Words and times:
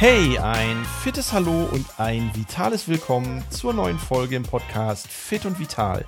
Hey, 0.00 0.38
ein 0.38 0.84
fittes 1.02 1.32
Hallo 1.32 1.64
und 1.72 1.84
ein 1.98 2.30
vitales 2.32 2.86
Willkommen 2.86 3.42
zur 3.50 3.72
neuen 3.72 3.98
Folge 3.98 4.36
im 4.36 4.44
Podcast 4.44 5.08
Fit 5.08 5.44
und 5.44 5.58
Vital. 5.58 6.04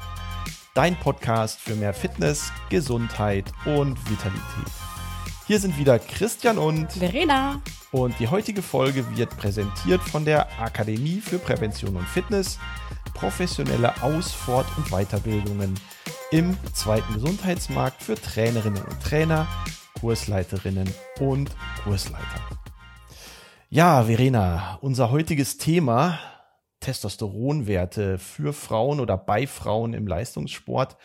Dein 0.75 0.95
Podcast 0.95 1.59
für 1.59 1.75
mehr 1.75 1.93
Fitness, 1.93 2.53
Gesundheit 2.69 3.51
und 3.65 3.99
Vitalität. 4.09 4.73
Hier 5.49 5.59
sind 5.59 5.77
wieder 5.77 5.99
Christian 5.99 6.57
und 6.57 6.93
Verena. 6.93 7.61
Und 7.91 8.17
die 8.21 8.29
heutige 8.29 8.63
Folge 8.63 9.05
wird 9.17 9.37
präsentiert 9.37 10.03
von 10.03 10.25
der 10.25 10.47
Akademie 10.61 11.21
für 11.21 11.41
Prävention 11.41 11.97
und 11.97 12.07
Fitness, 12.07 12.61
professionelle 13.15 14.01
Aus-, 14.05 14.31
Fort- 14.31 14.71
und 14.77 14.89
Weiterbildungen 14.91 15.75
im 16.31 16.57
zweiten 16.75 17.13
Gesundheitsmarkt 17.15 18.05
für 18.05 18.15
Trainerinnen 18.15 18.85
und 18.85 19.03
Trainer, 19.03 19.49
Kursleiterinnen 19.99 20.89
und 21.19 21.51
Kursleiter. 21.83 22.60
Ja, 23.73 24.03
Verena, 24.03 24.79
unser 24.81 25.13
heutiges 25.13 25.57
Thema 25.57 26.19
Testosteronwerte 26.81 28.19
für 28.19 28.53
Frauen 28.53 28.99
oder 28.99 29.17
bei 29.17 29.47
Frauen 29.47 29.95
im 29.95 30.09
Leistungssport. 30.09 30.97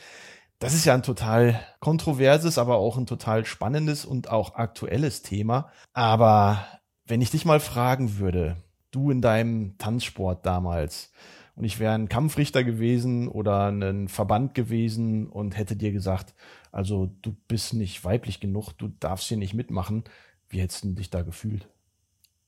Das 0.58 0.74
ist 0.74 0.84
ja 0.84 0.96
ein 0.96 1.04
total 1.04 1.60
kontroverses, 1.80 2.58
aber 2.58 2.78
auch 2.78 2.98
ein 2.98 3.06
total 3.06 3.46
spannendes 3.46 4.04
und 4.04 4.32
auch 4.32 4.56
aktuelles 4.56 5.22
Thema. 5.22 5.70
Aber 5.94 6.66
wenn 7.06 7.22
ich 7.22 7.30
dich 7.30 7.46
mal 7.46 7.60
fragen 7.60 8.18
würde, 8.18 8.58
du 8.90 9.12
in 9.12 9.22
deinem 9.22 9.78
Tanzsport 9.78 10.44
damals, 10.44 11.12
und 11.56 11.66
ich 11.66 11.80
wäre 11.80 11.94
ein 11.94 12.10
Kampfrichter 12.10 12.64
gewesen 12.64 13.28
oder 13.28 13.68
ein 13.68 14.08
Verband 14.08 14.56
gewesen 14.56 15.28
und 15.28 15.56
hätte 15.56 15.76
dir 15.76 15.92
gesagt, 15.92 16.34
also 16.72 17.12
du 17.22 17.36
bist 17.48 17.76
nicht 17.76 18.04
weiblich 18.04 18.40
genug, 18.40 18.74
du 18.74 18.88
darfst 18.88 19.28
hier 19.28 19.38
nicht 19.38 19.54
mitmachen, 19.54 20.04
wie 20.50 20.62
hättest 20.62 20.84
du 20.84 20.94
dich 20.94 21.12
da 21.12 21.22
gefühlt? 21.22 21.70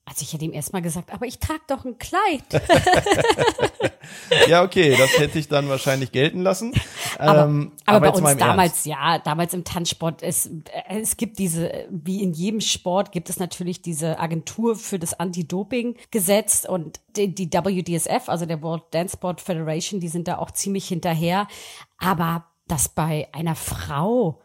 Also 0.08 0.22
ich 0.22 0.32
hätte 0.32 0.46
ihm 0.46 0.54
erstmal 0.54 0.82
gesagt, 0.82 1.12
aber 1.12 1.26
ich 1.26 1.38
trage 1.38 1.60
doch 1.68 1.84
ein 1.84 1.98
Kleid. 1.98 2.44
ja, 4.48 4.64
okay, 4.64 4.96
das 4.98 5.20
hätte 5.20 5.38
ich 5.38 5.50
dann 5.50 5.68
wahrscheinlich 5.68 6.14
gelten 6.14 6.44
lassen. 6.44 6.72
Aber, 7.20 7.44
ähm, 7.44 7.74
aber, 7.86 7.98
aber 7.98 8.12
bei 8.12 8.18
uns 8.18 8.38
damals, 8.38 8.72
Ernst. 8.72 8.86
ja, 8.86 9.20
damals 9.20 9.54
im 9.54 9.66
Tanzsport, 9.66 10.24
es, 10.24 10.50
es 10.88 11.18
gibt 11.18 11.40
diese, 11.40 11.88
wie 11.90 12.24
in 12.24 12.32
jedem 12.32 12.62
Sport 12.62 13.12
gibt 13.12 13.30
es 13.30 13.38
natürlich 13.38 13.82
diese 13.82 14.18
Agentur 14.18 14.78
für 14.78 14.98
das 14.98 15.20
Anti-Doping-Gesetz 15.20 16.64
und 16.64 17.02
die, 17.18 17.36
die 17.36 17.50
WDSF, 17.50 18.30
also 18.30 18.46
der 18.46 18.62
World 18.62 18.84
Dance 18.92 19.18
Sport 19.18 19.42
Federation, 19.42 20.00
die 20.00 20.08
sind 20.08 20.30
da 20.30 20.38
auch 20.38 20.52
ziemlich 20.52 20.88
hinterher. 20.88 21.50
Aber 21.98 22.46
dass 22.66 22.88
bei 22.88 23.28
einer 23.34 23.56
Frau 23.56 24.40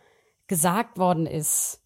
gesagt 0.48 0.98
worden 0.98 1.26
ist, 1.26 1.81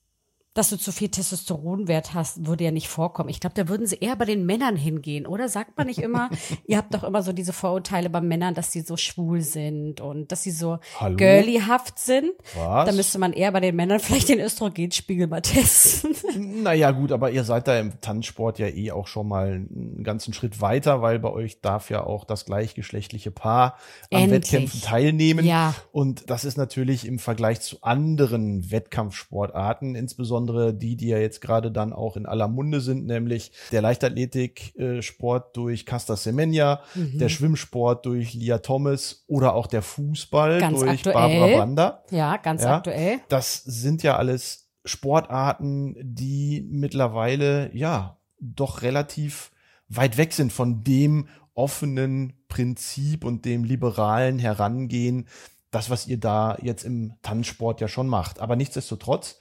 dass 0.56 0.70
du 0.70 0.78
zu 0.78 0.90
viel 0.90 1.08
Testosteronwert 1.10 2.14
hast, 2.14 2.46
würde 2.46 2.64
ja 2.64 2.70
nicht 2.70 2.88
vorkommen. 2.88 3.28
Ich 3.28 3.40
glaube, 3.40 3.54
da 3.54 3.68
würden 3.68 3.86
sie 3.86 3.96
eher 3.96 4.16
bei 4.16 4.24
den 4.24 4.46
Männern 4.46 4.76
hingehen, 4.76 5.26
oder? 5.26 5.48
Sagt 5.48 5.76
man 5.76 5.86
nicht 5.86 5.98
immer, 5.98 6.30
ihr 6.66 6.78
habt 6.78 6.94
doch 6.94 7.04
immer 7.04 7.22
so 7.22 7.32
diese 7.32 7.52
Vorurteile 7.52 8.10
bei 8.10 8.20
Männern, 8.20 8.54
dass 8.54 8.72
sie 8.72 8.80
so 8.80 8.96
schwul 8.96 9.42
sind 9.42 10.00
und 10.00 10.32
dass 10.32 10.42
sie 10.42 10.50
so 10.50 10.78
Hallo? 10.98 11.16
girlyhaft 11.16 11.98
sind. 11.98 12.30
Was? 12.54 12.88
Da 12.88 12.92
müsste 12.92 13.18
man 13.18 13.32
eher 13.32 13.52
bei 13.52 13.60
den 13.60 13.76
Männern 13.76 14.00
vielleicht 14.00 14.28
den 14.28 14.40
Östrogenspiegel 14.40 15.26
mal 15.26 15.42
testen. 15.42 16.14
Naja, 16.36 16.90
gut, 16.90 17.12
aber 17.12 17.30
ihr 17.30 17.44
seid 17.44 17.66
da 17.68 17.78
im 17.78 18.00
Tanzsport 18.00 18.58
ja 18.58 18.66
eh 18.66 18.90
auch 18.90 19.06
schon 19.06 19.28
mal 19.28 19.52
einen 19.52 20.02
ganzen 20.04 20.34
Schritt 20.34 20.60
weiter, 20.60 21.00
weil 21.00 21.18
bei 21.18 21.30
euch 21.30 21.60
darf 21.60 21.90
ja 21.90 22.04
auch 22.04 22.24
das 22.24 22.44
gleichgeschlechtliche 22.44 23.30
Paar 23.30 23.76
an 24.10 24.22
Endlich. 24.22 24.52
Wettkämpfen 24.52 24.80
teilnehmen. 24.82 25.44
Ja. 25.44 25.74
Und 25.92 26.28
das 26.30 26.44
ist 26.44 26.56
natürlich 26.56 27.06
im 27.06 27.18
Vergleich 27.18 27.60
zu 27.60 27.78
anderen 27.82 28.70
Wettkampfsportarten, 28.70 29.94
insbesondere 29.94 30.45
insbesondere 30.46 30.74
die, 30.74 30.96
die 30.96 31.08
ja 31.08 31.18
jetzt 31.18 31.40
gerade 31.40 31.70
dann 31.70 31.92
auch 31.92 32.16
in 32.16 32.26
aller 32.26 32.48
Munde 32.48 32.80
sind, 32.80 33.06
nämlich 33.06 33.52
der 33.72 33.82
Leichtathletik-Sport 33.82 35.56
durch 35.56 35.86
Casta 35.86 36.16
Semenya, 36.16 36.80
mhm. 36.94 37.18
der 37.18 37.28
Schwimmsport 37.28 38.06
durch 38.06 38.34
Lia 38.34 38.58
Thomas 38.58 39.24
oder 39.26 39.54
auch 39.54 39.66
der 39.66 39.82
Fußball 39.82 40.60
ganz 40.60 40.78
durch 40.78 40.90
aktuell. 40.90 41.14
Barbara 41.14 41.56
Banda. 41.58 42.04
Ja, 42.10 42.36
ganz 42.36 42.62
ja, 42.62 42.76
aktuell. 42.76 43.18
Das 43.28 43.62
sind 43.64 44.02
ja 44.02 44.16
alles 44.16 44.68
Sportarten, 44.84 45.96
die 46.00 46.66
mittlerweile 46.70 47.70
ja 47.74 48.18
doch 48.38 48.82
relativ 48.82 49.50
weit 49.88 50.16
weg 50.16 50.32
sind 50.32 50.52
von 50.52 50.84
dem 50.84 51.28
offenen 51.54 52.34
Prinzip 52.48 53.24
und 53.24 53.44
dem 53.44 53.64
liberalen 53.64 54.38
Herangehen, 54.38 55.26
das, 55.70 55.90
was 55.90 56.06
ihr 56.06 56.18
da 56.18 56.56
jetzt 56.62 56.84
im 56.84 57.14
Tanzsport 57.22 57.80
ja 57.80 57.88
schon 57.88 58.08
macht. 58.08 58.40
Aber 58.40 58.56
nichtsdestotrotz 58.56 59.40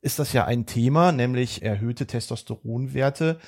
ist 0.00 0.18
das 0.18 0.32
ja 0.32 0.44
ein 0.44 0.66
Thema, 0.66 1.12
nämlich 1.12 1.62
erhöhte 1.62 2.06
Testosteronwerte 2.06 3.38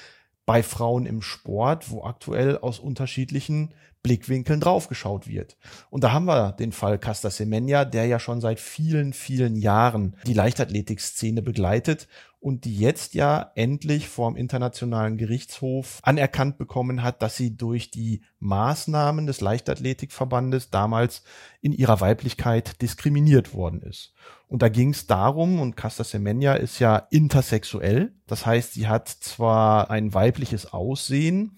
bei 0.47 0.63
Frauen 0.63 1.07
im 1.07 1.23
Sport, 1.23 1.91
wo 1.91 2.03
aktuell 2.05 2.59
aus 2.59 2.79
unterschiedlichen 2.79 3.73
Blickwinkeln 4.03 4.61
draufgeschaut 4.61 5.29
wird. 5.29 5.57
Und 5.91 6.05
da 6.05 6.13
haben 6.13 6.25
wir 6.25 6.53
den 6.53 6.73
Fall 6.73 6.99
Casta 6.99 7.31
Semenya, 7.31 7.85
der 7.85 8.07
ja 8.07 8.19
schon 8.19 8.41
seit 8.41 8.59
vielen, 8.59 9.13
vielen 9.13 9.57
Jahren 9.57 10.17
die 10.27 10.33
Leichtathletikszene 10.33 11.43
begleitet 11.43 12.09
und 12.41 12.65
die 12.65 12.77
jetzt 12.77 13.15
ja 13.15 13.53
endlich 13.55 14.09
vom 14.09 14.37
Internationalen 14.37 15.19
Gerichtshof 15.19 16.01
anerkannt 16.03 16.57
bekommen 16.57 17.03
hat, 17.03 17.21
dass 17.21 17.37
sie 17.37 17.57
durch 17.57 17.91
die 17.91 18.23
Maßnahmen 18.39 19.27
des 19.27 19.43
Leichtathletikverbandes 19.43 20.71
damals 20.71 21.23
in 21.61 21.73
ihrer 21.73 22.01
Weiblichkeit 22.01 22.81
diskriminiert 22.81 23.53
worden 23.53 23.83
ist. 23.83 24.15
Und 24.51 24.63
da 24.63 24.69
ging 24.69 24.91
es 24.91 25.07
darum, 25.07 25.61
und 25.61 25.77
Casta 25.77 26.03
Semenya 26.03 26.55
ist 26.55 26.81
ja 26.81 26.97
intersexuell, 27.11 28.13
das 28.27 28.47
heißt, 28.47 28.75
sie 28.75 28.89
hat 28.89 29.09
zwar 29.09 29.91
ein 29.93 30.13
weibliches 30.13 30.73
Aussehen, 30.73 31.57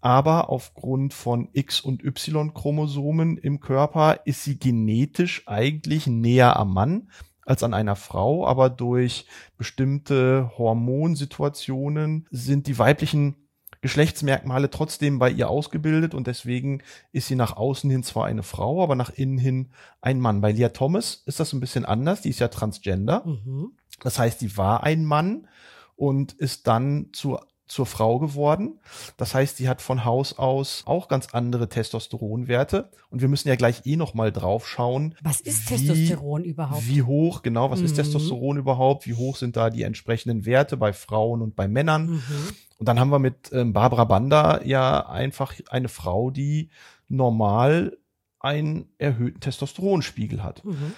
aber 0.00 0.50
aufgrund 0.50 1.14
von 1.14 1.48
X- 1.52 1.80
und 1.80 2.02
Y-Chromosomen 2.02 3.38
im 3.38 3.60
Körper 3.60 4.22
ist 4.24 4.42
sie 4.42 4.58
genetisch 4.58 5.46
eigentlich 5.46 6.08
näher 6.08 6.56
am 6.56 6.74
Mann 6.74 7.10
als 7.46 7.62
an 7.62 7.74
einer 7.74 7.94
Frau, 7.94 8.44
aber 8.44 8.70
durch 8.70 9.26
bestimmte 9.56 10.50
Hormonsituationen 10.58 12.26
sind 12.32 12.66
die 12.66 12.76
weiblichen 12.76 13.36
Geschlechtsmerkmale 13.82 14.70
trotzdem 14.70 15.18
bei 15.18 15.28
ihr 15.30 15.50
ausgebildet 15.50 16.14
und 16.14 16.28
deswegen 16.28 16.82
ist 17.10 17.26
sie 17.26 17.34
nach 17.34 17.56
außen 17.56 17.90
hin 17.90 18.02
zwar 18.02 18.26
eine 18.26 18.44
Frau, 18.44 18.82
aber 18.82 18.94
nach 18.94 19.10
innen 19.10 19.38
hin 19.38 19.70
ein 20.00 20.20
Mann. 20.20 20.40
Bei 20.40 20.52
Leah 20.52 20.70
Thomas 20.70 21.22
ist 21.26 21.40
das 21.40 21.52
ein 21.52 21.60
bisschen 21.60 21.84
anders, 21.84 22.22
die 22.22 22.30
ist 22.30 22.38
ja 22.38 22.48
transgender. 22.48 23.24
Mhm. 23.26 23.72
Das 24.00 24.18
heißt, 24.18 24.40
die 24.40 24.56
war 24.56 24.84
ein 24.84 25.04
Mann 25.04 25.48
und 25.96 26.32
ist 26.32 26.68
dann 26.68 27.08
zu 27.12 27.38
zur 27.72 27.86
Frau 27.86 28.18
geworden. 28.18 28.78
Das 29.16 29.34
heißt, 29.34 29.56
sie 29.56 29.66
hat 29.66 29.80
von 29.80 30.04
Haus 30.04 30.38
aus 30.38 30.82
auch 30.84 31.08
ganz 31.08 31.28
andere 31.32 31.70
Testosteronwerte. 31.70 32.90
Und 33.08 33.22
wir 33.22 33.28
müssen 33.28 33.48
ja 33.48 33.56
gleich 33.56 33.86
eh 33.86 33.96
noch 33.96 34.12
mal 34.12 34.30
drauf 34.30 34.68
schauen. 34.68 35.14
Was 35.22 35.40
ist 35.40 35.70
wie, 35.70 35.76
Testosteron 35.76 36.44
überhaupt? 36.44 36.86
Wie 36.86 37.02
hoch, 37.02 37.40
genau, 37.40 37.70
was 37.70 37.78
mhm. 37.78 37.86
ist 37.86 37.94
Testosteron 37.94 38.58
überhaupt? 38.58 39.06
Wie 39.06 39.14
hoch 39.14 39.36
sind 39.36 39.56
da 39.56 39.70
die 39.70 39.84
entsprechenden 39.84 40.44
Werte 40.44 40.76
bei 40.76 40.92
Frauen 40.92 41.40
und 41.40 41.56
bei 41.56 41.66
Männern? 41.66 42.10
Mhm. 42.10 42.48
Und 42.82 42.86
dann 42.86 42.98
haben 42.98 43.10
wir 43.10 43.20
mit 43.20 43.52
ähm, 43.52 43.72
Barbara 43.72 44.02
Banda 44.02 44.60
ja 44.64 45.06
einfach 45.08 45.54
eine 45.70 45.88
Frau, 45.88 46.32
die 46.32 46.70
normal 47.06 47.96
einen 48.40 48.88
erhöhten 48.98 49.38
Testosteronspiegel 49.38 50.42
hat. 50.42 50.64
Mhm. 50.64 50.92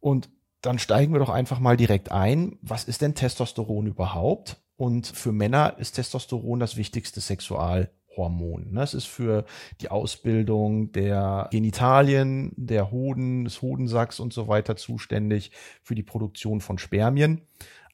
Und 0.00 0.30
dann 0.62 0.80
steigen 0.80 1.12
wir 1.12 1.20
doch 1.20 1.30
einfach 1.30 1.60
mal 1.60 1.76
direkt 1.76 2.10
ein. 2.10 2.58
Was 2.60 2.82
ist 2.82 3.02
denn 3.02 3.14
Testosteron 3.14 3.86
überhaupt? 3.86 4.56
Und 4.74 5.06
für 5.06 5.30
Männer 5.30 5.76
ist 5.78 5.92
Testosteron 5.92 6.58
das 6.58 6.76
wichtigste 6.76 7.20
Sexualhormon. 7.20 8.72
Ne? 8.72 8.82
Es 8.82 8.94
ist 8.94 9.06
für 9.06 9.44
die 9.80 9.92
Ausbildung 9.92 10.90
der 10.90 11.46
Genitalien, 11.52 12.50
der 12.56 12.90
Hoden, 12.90 13.44
des 13.44 13.62
Hodensacks 13.62 14.18
und 14.18 14.32
so 14.32 14.48
weiter 14.48 14.74
zuständig, 14.74 15.52
für 15.84 15.94
die 15.94 16.02
Produktion 16.02 16.60
von 16.60 16.78
Spermien. 16.78 17.42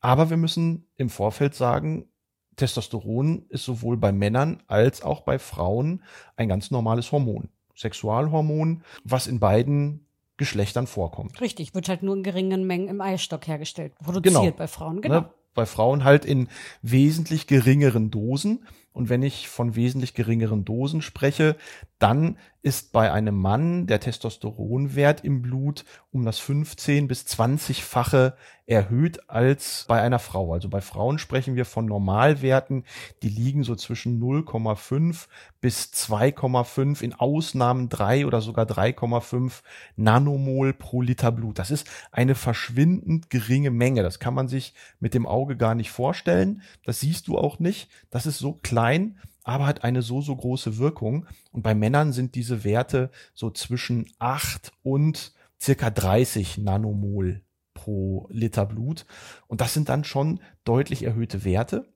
Aber 0.00 0.30
wir 0.30 0.38
müssen 0.38 0.86
im 0.96 1.10
Vorfeld 1.10 1.54
sagen, 1.54 2.08
Testosteron 2.56 3.46
ist 3.48 3.64
sowohl 3.64 3.96
bei 3.96 4.12
Männern 4.12 4.62
als 4.66 5.02
auch 5.02 5.22
bei 5.22 5.38
Frauen 5.38 6.02
ein 6.36 6.48
ganz 6.48 6.70
normales 6.70 7.12
Hormon. 7.12 7.48
Sexualhormon, 7.76 8.82
was 9.04 9.26
in 9.26 9.40
beiden 9.40 10.06
Geschlechtern 10.36 10.86
vorkommt. 10.86 11.40
Richtig, 11.40 11.74
wird 11.74 11.88
halt 11.88 12.02
nur 12.02 12.16
in 12.16 12.22
geringen 12.22 12.66
Mengen 12.66 12.88
im 12.88 13.00
Eierstock 13.00 13.46
hergestellt, 13.46 13.94
produziert 14.02 14.42
genau. 14.42 14.56
bei 14.56 14.66
Frauen, 14.66 15.00
genau. 15.00 15.20
Ne? 15.20 15.30
bei 15.54 15.66
Frauen 15.66 16.04
halt 16.04 16.24
in 16.24 16.48
wesentlich 16.82 17.46
geringeren 17.46 18.10
Dosen. 18.10 18.66
Und 18.94 19.08
wenn 19.08 19.24
ich 19.24 19.48
von 19.48 19.74
wesentlich 19.74 20.14
geringeren 20.14 20.64
Dosen 20.64 21.02
spreche, 21.02 21.56
dann 21.98 22.38
ist 22.62 22.92
bei 22.92 23.12
einem 23.12 23.34
Mann 23.36 23.86
der 23.86 24.00
Testosteronwert 24.00 25.22
im 25.24 25.42
Blut 25.42 25.84
um 26.12 26.24
das 26.24 26.38
15 26.38 27.08
bis 27.08 27.26
20-fache 27.26 28.34
erhöht 28.66 29.28
als 29.28 29.84
bei 29.88 30.00
einer 30.00 30.18
Frau. 30.18 30.54
Also 30.54 30.70
bei 30.70 30.80
Frauen 30.80 31.18
sprechen 31.18 31.56
wir 31.56 31.66
von 31.66 31.84
Normalwerten, 31.84 32.84
die 33.22 33.28
liegen 33.28 33.64
so 33.64 33.74
zwischen 33.74 34.18
0,5 34.22 35.26
bis 35.60 35.90
2,5, 35.92 37.02
in 37.02 37.12
Ausnahmen 37.12 37.90
3 37.90 38.26
oder 38.26 38.40
sogar 38.40 38.64
3,5 38.64 39.62
Nanomol 39.96 40.72
pro 40.72 41.02
Liter 41.02 41.32
Blut. 41.32 41.58
Das 41.58 41.70
ist 41.70 41.86
eine 42.12 42.34
verschwindend 42.34 43.28
geringe 43.28 43.70
Menge. 43.70 44.02
Das 44.02 44.18
kann 44.18 44.32
man 44.32 44.48
sich 44.48 44.72
mit 45.00 45.12
dem 45.12 45.26
Auge 45.26 45.58
gar 45.58 45.74
nicht 45.74 45.90
vorstellen. 45.90 46.62
Das 46.84 47.00
siehst 47.00 47.28
du 47.28 47.36
auch 47.36 47.58
nicht. 47.58 47.90
Das 48.10 48.24
ist 48.24 48.38
so 48.38 48.54
klein 48.62 48.83
klein, 48.84 49.18
aber 49.44 49.66
hat 49.66 49.82
eine 49.82 50.02
so, 50.02 50.20
so 50.20 50.36
große 50.36 50.76
Wirkung. 50.78 51.26
Und 51.52 51.62
bei 51.62 51.74
Männern 51.74 52.12
sind 52.12 52.34
diese 52.34 52.64
Werte 52.64 53.10
so 53.32 53.50
zwischen 53.50 54.10
acht 54.18 54.72
und 54.82 55.32
circa 55.60 55.90
30 55.90 56.58
Nanomol 56.58 57.42
pro 57.72 58.26
Liter 58.30 58.66
Blut. 58.66 59.06
Und 59.46 59.62
das 59.62 59.72
sind 59.72 59.88
dann 59.88 60.04
schon 60.04 60.40
deutlich 60.64 61.02
erhöhte 61.02 61.44
Werte 61.44 61.88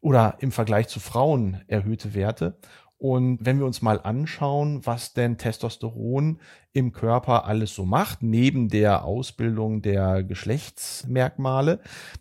oder 0.00 0.36
im 0.38 0.52
Vergleich 0.52 0.86
zu 0.86 1.00
Frauen 1.00 1.62
erhöhte 1.66 2.14
Werte. 2.14 2.58
Und 2.98 3.44
wenn 3.44 3.58
wir 3.58 3.66
uns 3.66 3.82
mal 3.82 4.00
anschauen, 4.00 4.86
was 4.86 5.12
denn 5.12 5.36
Testosteron 5.36 6.40
im 6.72 6.92
Körper 6.92 7.44
alles 7.44 7.74
so 7.74 7.84
macht, 7.84 8.22
neben 8.22 8.68
der 8.68 9.04
Ausbildung 9.04 9.82
der 9.82 10.22
Geschlechtsmerkmale, 10.22 11.80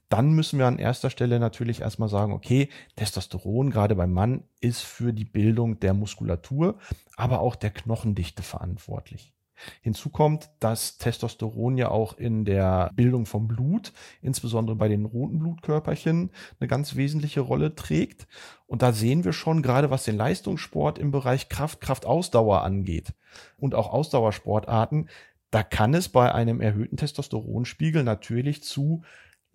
dann 0.09 0.33
müssen 0.33 0.59
wir 0.59 0.67
an 0.67 0.79
erster 0.79 1.09
Stelle 1.09 1.39
natürlich 1.39 1.81
erstmal 1.81 2.09
sagen, 2.09 2.33
okay, 2.33 2.69
Testosteron 2.97 3.69
gerade 3.69 3.95
beim 3.95 4.11
Mann 4.11 4.43
ist 4.59 4.81
für 4.81 5.13
die 5.13 5.25
Bildung 5.25 5.79
der 5.79 5.93
Muskulatur, 5.93 6.77
aber 7.15 7.39
auch 7.39 7.55
der 7.55 7.71
Knochendichte 7.71 8.43
verantwortlich. 8.43 9.34
Hinzu 9.81 10.09
kommt, 10.09 10.49
dass 10.59 10.97
Testosteron 10.97 11.77
ja 11.77 11.89
auch 11.89 12.17
in 12.17 12.45
der 12.45 12.91
Bildung 12.95 13.25
vom 13.25 13.47
Blut, 13.47 13.93
insbesondere 14.21 14.75
bei 14.75 14.87
den 14.87 15.05
roten 15.05 15.39
Blutkörperchen, 15.39 16.31
eine 16.59 16.67
ganz 16.67 16.95
wesentliche 16.95 17.41
Rolle 17.41 17.75
trägt. 17.75 18.27
Und 18.67 18.81
da 18.81 18.91
sehen 18.91 19.23
wir 19.23 19.33
schon, 19.33 19.61
gerade 19.61 19.89
was 19.91 20.03
den 20.03 20.17
Leistungssport 20.17 20.97
im 20.99 21.11
Bereich 21.11 21.49
Kraft, 21.49 21.81
Kraftausdauer 21.81 22.63
angeht 22.63 23.13
und 23.57 23.75
auch 23.75 23.91
Ausdauersportarten, 23.91 25.09
da 25.51 25.63
kann 25.63 25.93
es 25.93 26.09
bei 26.09 26.33
einem 26.33 26.59
erhöhten 26.59 26.97
Testosteronspiegel 26.97 28.03
natürlich 28.03 28.63
zu 28.63 29.03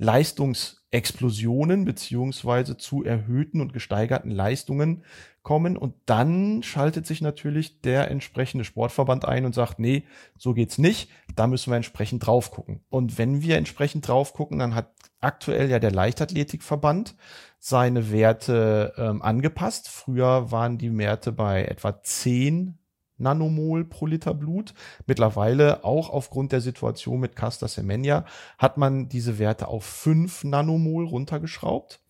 Leistungsexplosionen 0.00 1.84
beziehungsweise 1.84 2.78
zu 2.78 3.04
erhöhten 3.04 3.60
und 3.60 3.74
gesteigerten 3.74 4.30
Leistungen 4.30 5.04
kommen 5.42 5.76
und 5.76 5.94
dann 6.06 6.62
schaltet 6.62 7.06
sich 7.06 7.20
natürlich 7.20 7.82
der 7.82 8.10
entsprechende 8.10 8.64
Sportverband 8.64 9.26
ein 9.26 9.44
und 9.44 9.54
sagt, 9.54 9.78
nee, 9.78 10.04
so 10.38 10.54
geht's 10.54 10.78
nicht, 10.78 11.10
da 11.36 11.46
müssen 11.46 11.70
wir 11.70 11.76
entsprechend 11.76 12.26
drauf 12.26 12.50
gucken. 12.50 12.80
Und 12.88 13.18
wenn 13.18 13.42
wir 13.42 13.58
entsprechend 13.58 14.08
drauf 14.08 14.32
gucken, 14.32 14.58
dann 14.58 14.74
hat 14.74 14.90
aktuell 15.20 15.70
ja 15.70 15.78
der 15.78 15.92
Leichtathletikverband 15.92 17.14
seine 17.58 18.10
Werte 18.10 18.94
ähm, 18.96 19.20
angepasst. 19.20 19.90
Früher 19.90 20.50
waren 20.50 20.78
die 20.78 20.96
Werte 20.96 21.30
bei 21.30 21.64
etwa 21.64 22.02
10 22.02 22.78
Nanomol 23.20 23.84
pro 23.84 24.06
Liter 24.06 24.34
Blut. 24.34 24.74
Mittlerweile 25.06 25.84
auch 25.84 26.10
aufgrund 26.10 26.52
der 26.52 26.60
Situation 26.60 27.20
mit 27.20 27.36
Casta 27.36 27.68
Semenya 27.68 28.24
hat 28.58 28.76
man 28.76 29.08
diese 29.08 29.38
Werte 29.38 29.68
auf 29.68 29.84
5 29.84 30.44
Nanomol 30.44 31.06
runtergeschraubt. 31.06 32.00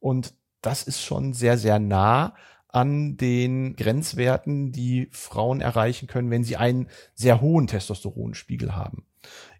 Und 0.00 0.34
das 0.60 0.82
ist 0.82 1.02
schon 1.02 1.32
sehr, 1.32 1.58
sehr 1.58 1.78
nah 1.78 2.34
an 2.68 3.16
den 3.16 3.74
Grenzwerten, 3.76 4.72
die 4.72 5.08
Frauen 5.10 5.60
erreichen 5.60 6.08
können, 6.08 6.30
wenn 6.30 6.44
sie 6.44 6.56
einen 6.56 6.88
sehr 7.14 7.40
hohen 7.40 7.66
Testosteronspiegel 7.66 8.76
haben. 8.76 9.06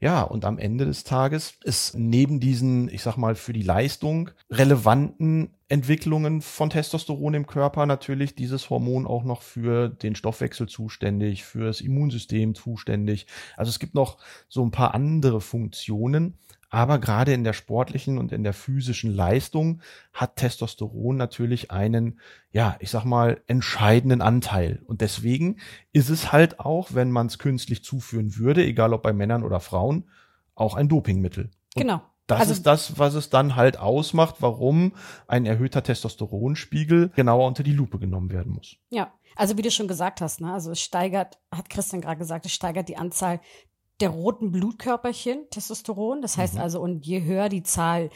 Ja, 0.01 0.23
und 0.23 0.45
am 0.45 0.59
Ende 0.59 0.85
des 0.85 1.05
Tages 1.05 1.55
ist 1.65 1.95
neben 1.97 2.39
diesen, 2.41 2.89
ich 2.89 3.03
sag 3.03 3.17
mal, 3.17 3.35
für 3.35 3.53
die 3.53 3.63
Leistung 3.63 4.31
relevanten 4.51 5.51
Entwicklungen 5.69 6.43
von 6.43 6.71
Testosteron 6.71 7.35
im 7.35 7.47
Körper 7.47 7.87
natürlich 7.87 8.35
dieses 8.35 8.71
Hormon 8.71 9.07
auch 9.07 9.25
noch 9.25 9.43
für 9.43 9.89
den 9.89 10.15
Stoffwechsel 10.15 10.69
zuständig, 10.69 11.45
für 11.45 11.65
das 11.65 11.81
Immunsystem 11.81 12.55
zuständig. 12.55 13.27
Also 13.57 13.71
es 13.71 13.79
gibt 13.79 13.95
noch 13.95 14.19
so 14.49 14.65
ein 14.65 14.71
paar 14.71 14.95
andere 14.95 15.41
Funktionen, 15.41 16.39
aber 16.71 16.99
gerade 16.99 17.33
in 17.33 17.45
der 17.45 17.53
sportlichen 17.53 18.19
und 18.19 18.33
in 18.33 18.43
der 18.43 18.53
physischen 18.53 19.15
Leistung 19.15 19.81
hat 20.13 20.37
Testosteron 20.37 21.17
natürlich 21.17 21.71
einen, 21.71 22.21
ja, 22.51 22.77
ich 22.81 22.91
sag 22.91 23.05
mal, 23.05 23.41
entscheidenden 23.47 24.23
Anteil. 24.23 24.83
Und 24.87 25.01
deswegen 25.01 25.59
ist 25.93 26.09
es 26.09 26.33
halt 26.33 26.61
auch, 26.61 26.95
wenn 26.95 27.11
man 27.11 27.29
es 27.29 27.39
künstlich 27.39 27.85
zuführen 27.85 28.37
würde, 28.37 28.65
egal 28.65 28.93
ob 28.93 29.03
bei 29.03 29.13
Männern 29.13 29.43
oder 29.43 29.61
Frauen, 29.61 30.09
auch 30.55 30.75
ein 30.75 30.89
Dopingmittel. 30.89 31.51
Und 31.75 31.83
genau. 31.83 32.03
Das 32.27 32.41
also, 32.41 32.53
ist 32.53 32.67
das, 32.67 32.99
was 32.99 33.15
es 33.15 33.31
dann 33.31 33.55
halt 33.55 33.79
ausmacht, 33.79 34.37
warum 34.41 34.95
ein 35.29 35.47
erhöhter 35.47 35.85
Testosteronspiegel 35.85 37.11
genauer 37.11 37.47
unter 37.47 37.63
die 37.63 37.73
Lupe 37.73 38.01
genommen 38.01 38.33
werden 38.33 38.53
muss. 38.53 38.77
Ja, 38.91 39.13
also 39.37 39.57
wie 39.57 39.63
du 39.63 39.71
schon 39.71 39.87
gesagt 39.87 40.21
hast, 40.21 40.41
ne, 40.41 40.53
also 40.53 40.73
es 40.73 40.81
steigert, 40.81 41.39
hat 41.53 41.71
Christian 41.71 42.01
gerade 42.01 42.19
gesagt, 42.19 42.45
es 42.47 42.53
steigert 42.53 42.89
die 42.89 42.97
Anzahl 42.97 43.41
der 44.01 44.11
roten 44.11 44.51
Blutkörperchen, 44.51 45.49
Testosteron. 45.51 46.23
Das 46.23 46.37
heißt 46.37 46.55
mhm. 46.55 46.61
also, 46.61 46.81
und 46.81 47.07
je 47.07 47.23
höher 47.23 47.49
die 47.49 47.63
Zahl 47.63 48.11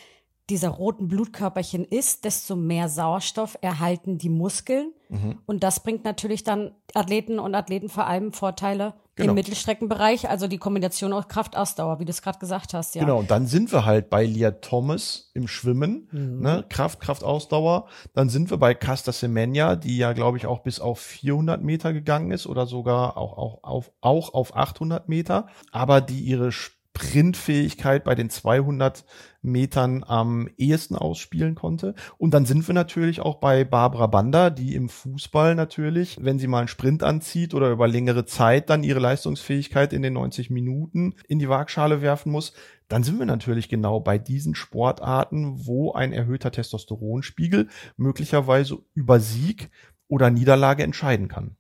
dieser 0.51 0.69
roten 0.69 1.09
Blutkörperchen 1.09 1.85
ist, 1.85 2.25
desto 2.25 2.57
mehr 2.57 2.89
Sauerstoff 2.89 3.57
erhalten 3.61 4.19
die 4.19 4.29
Muskeln. 4.29 4.93
Mhm. 5.09 5.39
Und 5.47 5.63
das 5.63 5.83
bringt 5.83 6.05
natürlich 6.05 6.45
dann 6.45 6.73
Athleten 6.95 7.39
und 7.39 7.55
Athleten 7.55 7.89
vor 7.89 8.07
allem 8.07 8.33
Vorteile 8.33 8.95
genau. 9.15 9.31
im 9.31 9.35
Mittelstreckenbereich, 9.37 10.29
also 10.29 10.47
die 10.47 10.59
Kombination 10.59 11.13
aus 11.13 11.29
Kraftausdauer, 11.29 12.01
wie 12.01 12.05
du 12.05 12.11
es 12.11 12.23
gerade 12.23 12.39
gesagt 12.39 12.75
hast. 12.75 12.95
Ja. 12.95 13.03
Genau, 13.03 13.19
und 13.19 13.31
dann 13.31 13.47
sind 13.47 13.73
wir 13.73 13.85
halt 13.85 14.11
bei 14.11 14.25
Lia 14.25 14.51
Thomas 14.53 15.31
im 15.35 15.49
Schwimmen, 15.49 16.09
mhm. 16.13 16.41
ne? 16.41 16.65
Kraft, 16.69 17.01
Kraftausdauer. 17.01 17.87
Dann 18.15 18.29
sind 18.29 18.51
wir 18.51 18.59
bei 18.59 18.75
Casta 18.75 19.13
Semenya, 19.13 19.77
die 19.77 19.97
ja, 19.97 20.13
glaube 20.13 20.37
ich, 20.37 20.47
auch 20.47 20.61
bis 20.61 20.81
auf 20.81 21.01
400 21.01 21.63
Meter 21.63 21.93
gegangen 21.93 22.31
ist 22.31 22.47
oder 22.47 22.67
sogar 22.67 23.17
auch, 23.17 23.37
auch, 23.37 23.65
auf, 23.65 23.93
auch 24.01 24.35
auf 24.35 24.57
800 24.57 25.09
Meter, 25.09 25.47
aber 25.73 26.01
die 26.01 26.21
ihre 26.21 26.53
Sprintfähigkeit 26.97 28.05
bei 28.05 28.15
den 28.15 28.31
200 28.31 29.05
Metern 29.43 30.05
am 30.07 30.49
ehesten 30.59 30.97
ausspielen 30.97 31.55
konnte. 31.55 31.95
Und 32.19 32.35
dann 32.35 32.45
sind 32.45 32.67
wir 32.69 32.75
natürlich 32.75 33.21
auch 33.21 33.37
bei 33.37 33.65
Barbara 33.65 34.07
Banda, 34.07 34.51
die 34.51 34.75
im 34.75 34.89
Fußball 34.89 35.55
natürlich, 35.55 36.19
wenn 36.21 36.39
sie 36.39 36.47
mal 36.47 36.59
einen 36.59 36.69
Sprint 36.69 37.03
anzieht 37.03 37.55
oder 37.55 37.71
über 37.71 37.89
längere 37.89 38.27
Zeit 38.27 38.69
dann 38.69 38.83
ihre 38.83 39.01
Leistungsfähigkeit 39.01 39.93
in 39.93 40.03
den 40.03 40.15
90 40.15 40.51
Minuten 40.51 41.15
in 41.27 41.39
die 41.39 41.49
Waagschale 41.49 42.03
werfen 42.03 42.33
muss, 42.33 42.53
dann 42.89 43.03
sind 43.03 43.19
wir 43.19 43.27
natürlich 43.27 43.69
genau 43.69 44.01
bei 44.01 44.19
diesen 44.19 44.55
Sportarten, 44.55 45.67
wo 45.67 45.93
ein 45.93 46.13
erhöhter 46.13 46.51
Testosteronspiegel 46.51 47.69
möglicherweise 47.97 48.79
über 48.95 49.21
Sieg 49.21 49.71
oder 50.09 50.29
Niederlage 50.29 50.83
entscheiden 50.83 51.29
kann. 51.29 51.57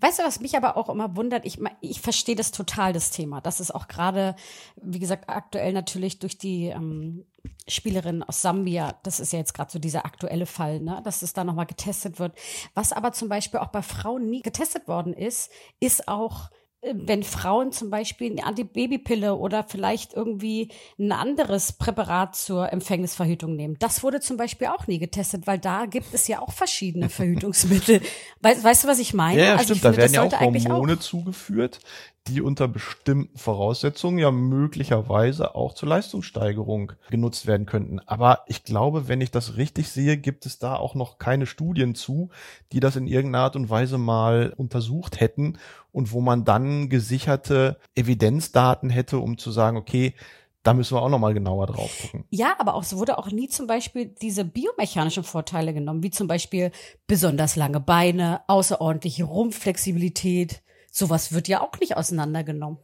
Weißt 0.00 0.18
du, 0.18 0.22
was 0.22 0.40
mich 0.40 0.56
aber 0.56 0.76
auch 0.76 0.88
immer 0.88 1.16
wundert? 1.16 1.44
Ich, 1.44 1.58
ich 1.80 2.00
verstehe 2.00 2.36
das 2.36 2.50
total, 2.50 2.92
das 2.92 3.10
Thema. 3.10 3.40
Das 3.40 3.60
ist 3.60 3.74
auch 3.74 3.88
gerade, 3.88 4.34
wie 4.76 4.98
gesagt, 4.98 5.28
aktuell 5.28 5.72
natürlich 5.72 6.18
durch 6.18 6.38
die 6.38 6.66
ähm, 6.66 7.26
Spielerin 7.68 8.22
aus 8.22 8.42
Sambia, 8.42 8.98
das 9.02 9.20
ist 9.20 9.32
ja 9.32 9.38
jetzt 9.38 9.54
gerade 9.54 9.70
so 9.70 9.78
dieser 9.78 10.04
aktuelle 10.04 10.46
Fall, 10.46 10.80
ne, 10.80 11.00
dass 11.04 11.22
es 11.22 11.32
da 11.32 11.44
nochmal 11.44 11.66
getestet 11.66 12.18
wird. 12.18 12.36
Was 12.74 12.92
aber 12.92 13.12
zum 13.12 13.28
Beispiel 13.28 13.60
auch 13.60 13.68
bei 13.68 13.82
Frauen 13.82 14.28
nie 14.28 14.42
getestet 14.42 14.88
worden 14.88 15.12
ist, 15.12 15.50
ist 15.80 16.08
auch 16.08 16.50
wenn 16.82 17.22
Frauen 17.22 17.72
zum 17.72 17.90
Beispiel 17.90 18.30
eine 18.30 18.44
Antibabypille 18.44 19.34
oder 19.34 19.64
vielleicht 19.64 20.14
irgendwie 20.14 20.70
ein 20.98 21.12
anderes 21.12 21.72
Präparat 21.72 22.36
zur 22.36 22.72
Empfängnisverhütung 22.72 23.54
nehmen. 23.54 23.76
Das 23.78 24.02
wurde 24.02 24.20
zum 24.20 24.38
Beispiel 24.38 24.68
auch 24.68 24.86
nie 24.86 24.98
getestet, 24.98 25.46
weil 25.46 25.58
da 25.58 25.84
gibt 25.84 26.14
es 26.14 26.26
ja 26.26 26.40
auch 26.40 26.52
verschiedene 26.52 27.08
Verhütungsmittel. 27.10 28.00
Weißt, 28.40 28.64
weißt 28.64 28.84
du, 28.84 28.88
was 28.88 28.98
ich 28.98 29.12
meine? 29.12 29.40
Ja, 29.40 29.46
ja 29.46 29.52
also 29.56 29.74
stimmt. 29.74 29.80
Finde, 29.80 29.96
da 29.96 30.02
werden 30.02 30.14
ja 30.14 30.22
auch 30.22 30.70
Hormone 30.72 30.98
zugeführt, 30.98 31.80
die 32.26 32.42
unter 32.42 32.68
bestimmten 32.68 33.36
Voraussetzungen 33.36 34.18
ja 34.18 34.30
möglicherweise 34.30 35.54
auch 35.54 35.74
zur 35.74 35.88
Leistungssteigerung 35.88 36.92
genutzt 37.10 37.46
werden 37.46 37.66
könnten. 37.66 37.98
Aber 38.00 38.44
ich 38.46 38.62
glaube, 38.62 39.08
wenn 39.08 39.20
ich 39.20 39.30
das 39.30 39.56
richtig 39.56 39.88
sehe, 39.88 40.16
gibt 40.16 40.46
es 40.46 40.58
da 40.58 40.76
auch 40.76 40.94
noch 40.94 41.18
keine 41.18 41.46
Studien 41.46 41.94
zu, 41.94 42.30
die 42.72 42.80
das 42.80 42.96
in 42.96 43.06
irgendeiner 43.06 43.44
Art 43.44 43.56
und 43.56 43.70
Weise 43.70 43.98
mal 43.98 44.52
untersucht 44.56 45.18
hätten 45.18 45.58
und 45.92 46.12
wo 46.12 46.20
man 46.20 46.44
dann 46.44 46.88
gesicherte 46.88 47.78
Evidenzdaten 47.94 48.90
hätte, 48.90 49.18
um 49.18 49.38
zu 49.38 49.50
sagen, 49.50 49.76
okay, 49.76 50.14
da 50.62 50.74
müssen 50.74 50.94
wir 50.94 51.02
auch 51.02 51.08
noch 51.08 51.18
mal 51.18 51.32
genauer 51.32 51.66
drauf 51.66 51.90
gucken. 52.02 52.24
Ja, 52.28 52.54
aber 52.58 52.74
auch, 52.74 52.82
es 52.82 52.94
wurde 52.94 53.16
auch 53.16 53.30
nie 53.30 53.48
zum 53.48 53.66
Beispiel 53.66 54.14
diese 54.20 54.44
biomechanischen 54.44 55.24
Vorteile 55.24 55.72
genommen, 55.72 56.02
wie 56.02 56.10
zum 56.10 56.28
Beispiel 56.28 56.70
besonders 57.06 57.56
lange 57.56 57.80
Beine, 57.80 58.42
außerordentliche 58.46 59.24
Rumpfflexibilität, 59.24 60.62
Sowas 60.90 61.32
wird 61.32 61.48
ja 61.48 61.60
auch 61.60 61.78
nicht 61.80 61.96
auseinandergenommen. 61.96 62.78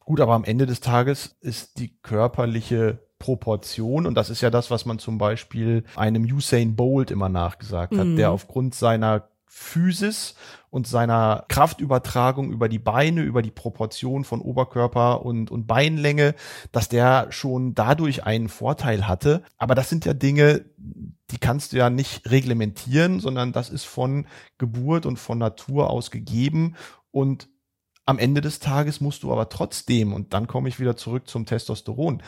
Gut, 0.00 0.20
aber 0.20 0.34
am 0.34 0.44
Ende 0.44 0.66
des 0.66 0.80
Tages 0.80 1.36
ist 1.40 1.78
die 1.78 1.96
körperliche 2.02 3.00
Proportion 3.18 4.06
und 4.06 4.14
das 4.14 4.30
ist 4.30 4.40
ja 4.40 4.50
das, 4.50 4.70
was 4.70 4.84
man 4.84 4.98
zum 4.98 5.18
Beispiel 5.18 5.84
einem 5.96 6.24
Usain 6.24 6.76
Bolt 6.76 7.10
immer 7.10 7.28
nachgesagt 7.28 7.96
hat, 7.96 8.06
mhm. 8.06 8.16
der 8.16 8.30
aufgrund 8.30 8.74
seiner 8.74 9.28
Physis 9.56 10.34
und 10.68 10.86
seiner 10.86 11.46
Kraftübertragung 11.48 12.52
über 12.52 12.68
die 12.68 12.78
Beine, 12.78 13.22
über 13.22 13.40
die 13.40 13.50
Proportion 13.50 14.24
von 14.24 14.42
Oberkörper 14.42 15.24
und, 15.24 15.50
und 15.50 15.66
Beinlänge, 15.66 16.34
dass 16.72 16.90
der 16.90 17.28
schon 17.30 17.74
dadurch 17.74 18.24
einen 18.24 18.50
Vorteil 18.50 19.08
hatte. 19.08 19.42
Aber 19.56 19.74
das 19.74 19.88
sind 19.88 20.04
ja 20.04 20.12
Dinge, 20.12 20.66
die 21.30 21.38
kannst 21.38 21.72
du 21.72 21.78
ja 21.78 21.88
nicht 21.88 22.30
reglementieren, 22.30 23.18
sondern 23.20 23.52
das 23.52 23.70
ist 23.70 23.84
von 23.84 24.26
Geburt 24.58 25.06
und 25.06 25.18
von 25.18 25.38
Natur 25.38 25.88
aus 25.88 26.10
gegeben. 26.10 26.76
Und 27.16 27.48
am 28.04 28.18
Ende 28.18 28.42
des 28.42 28.58
Tages 28.58 29.00
musst 29.00 29.22
du 29.22 29.32
aber 29.32 29.48
trotzdem, 29.48 30.12
und 30.12 30.34
dann 30.34 30.46
komme 30.46 30.68
ich 30.68 30.78
wieder 30.78 30.98
zurück 30.98 31.26
zum 31.30 31.46
Testosteron, 31.46 32.22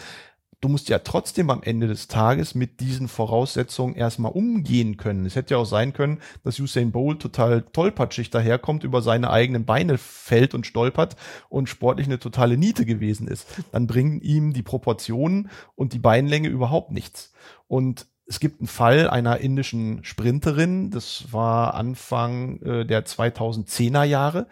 du 0.62 0.68
musst 0.70 0.88
ja 0.88 1.00
trotzdem 1.00 1.50
am 1.50 1.62
Ende 1.62 1.88
des 1.88 2.08
Tages 2.08 2.54
mit 2.54 2.80
diesen 2.80 3.06
Voraussetzungen 3.06 3.96
erstmal 3.96 4.32
umgehen 4.32 4.96
können. 4.96 5.26
Es 5.26 5.36
hätte 5.36 5.52
ja 5.52 5.58
auch 5.58 5.66
sein 5.66 5.92
können, 5.92 6.22
dass 6.42 6.58
Usain 6.58 6.90
Bolt 6.90 7.20
total 7.20 7.66
tollpatschig 7.70 8.30
daherkommt, 8.30 8.82
über 8.82 9.02
seine 9.02 9.28
eigenen 9.28 9.66
Beine 9.66 9.98
fällt 9.98 10.54
und 10.54 10.66
stolpert 10.66 11.16
und 11.50 11.68
sportlich 11.68 12.06
eine 12.06 12.18
totale 12.18 12.56
Niete 12.56 12.86
gewesen 12.86 13.28
ist. 13.28 13.46
Dann 13.72 13.86
bringen 13.86 14.22
ihm 14.22 14.54
die 14.54 14.62
Proportionen 14.62 15.50
und 15.74 15.92
die 15.92 15.98
Beinlänge 15.98 16.48
überhaupt 16.48 16.92
nichts. 16.92 17.34
Und 17.66 18.06
es 18.28 18.40
gibt 18.40 18.60
einen 18.60 18.68
Fall 18.68 19.08
einer 19.08 19.38
indischen 19.38 20.04
Sprinterin, 20.04 20.90
das 20.90 21.32
war 21.32 21.74
Anfang 21.74 22.60
äh, 22.60 22.84
der 22.84 23.06
2010er 23.06 24.04
Jahre, 24.04 24.46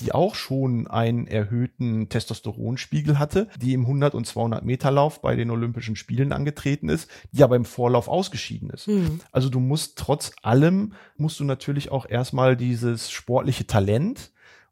die 0.00 0.12
auch 0.12 0.34
schon 0.34 0.86
einen 0.86 1.26
erhöhten 1.26 2.08
Testosteronspiegel 2.08 3.18
hatte, 3.18 3.48
die 3.60 3.74
im 3.74 3.82
100 3.82 4.14
und 4.14 4.26
200 4.26 4.64
Meter 4.64 4.90
Lauf 4.90 5.20
bei 5.20 5.36
den 5.36 5.50
Olympischen 5.50 5.94
Spielen 5.94 6.32
angetreten 6.32 6.88
ist, 6.88 7.10
die 7.32 7.42
aber 7.42 7.56
im 7.56 7.66
Vorlauf 7.66 8.08
ausgeschieden 8.08 8.70
ist. 8.70 8.88
Mhm. 8.88 9.20
Also 9.30 9.50
du 9.50 9.60
musst 9.60 9.98
trotz 9.98 10.32
allem, 10.42 10.94
musst 11.18 11.38
du 11.38 11.44
natürlich 11.44 11.92
auch 11.92 12.08
erstmal 12.08 12.56
dieses 12.56 13.10
sportliche 13.10 13.66
Talent 13.66 14.30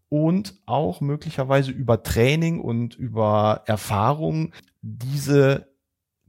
und 0.09 0.55
auch 0.65 1.03
möglicherweise 1.03 1.73
über 1.73 2.03
Training 2.03 2.61
und 2.61 2.95
über 2.95 3.65
Erfahrung 3.67 4.53
diese 4.81 5.76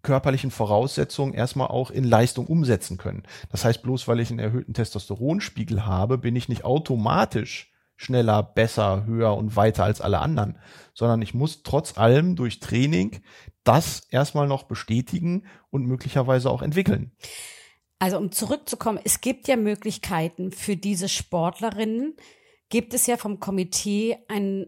körperlichen 0.08 0.52
Voraussetzungen 0.52 1.34
erstmal 1.34 1.68
auch 1.68 1.92
in 1.92 2.06
Leistung 2.06 2.48
umsetzen 2.48 2.96
können. 2.96 3.24
Das 3.52 3.66
heißt, 3.66 3.82
bloß 3.82 4.08
weil 4.08 4.22
ich 4.22 4.30
einen 4.30 4.40
erhöhten 4.40 4.74
Testosteronspiegel 4.74 5.86
habe, 5.86 6.18
bin 6.18 6.34
ich 6.38 6.48
nicht 6.48 6.64
automatisch 6.64 7.74
schneller, 7.98 8.42
besser, 8.42 9.04
höher 9.06 9.36
und 9.36 9.58
weiter 9.58 9.84
als 9.84 10.00
alle 10.00 10.20
anderen, 10.20 10.58
sondern 10.94 11.22
ich 11.22 11.34
muss 11.34 11.62
trotz 11.62 11.98
allem 11.98 12.38
durch 12.38 12.62
Training 12.62 13.22
das 13.66 14.08
erstmal 14.10 14.48
noch 14.48 14.64
bestätigen 14.64 15.44
und 15.72 15.86
möglicherweise 15.86 16.50
auch 16.50 16.62
entwickeln. 16.62 17.12
Also 18.00 18.18
um 18.18 18.32
zurückzukommen, 18.32 19.02
es 19.04 19.20
gibt 19.20 19.50
ja 19.50 19.58
Möglichkeiten 19.58 20.54
für 20.54 20.78
diese 20.78 21.10
Sportlerinnen, 21.10 22.16
gibt 22.70 22.94
es 22.94 23.08
ja 23.08 23.18
vom 23.18 23.42
Komitee 23.42 24.20
ein, 24.30 24.68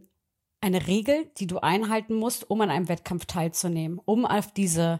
eine 0.59 0.85
Regel, 0.87 1.31
die 1.37 1.47
du 1.47 1.59
einhalten 1.59 2.15
musst, 2.15 2.49
um 2.49 2.59
an 2.59 2.71
einem 2.71 2.89
Wettkampf 2.89 3.25
teilzunehmen, 3.25 4.01
um 4.03 4.25
auf 4.25 4.51
diese 4.51 4.99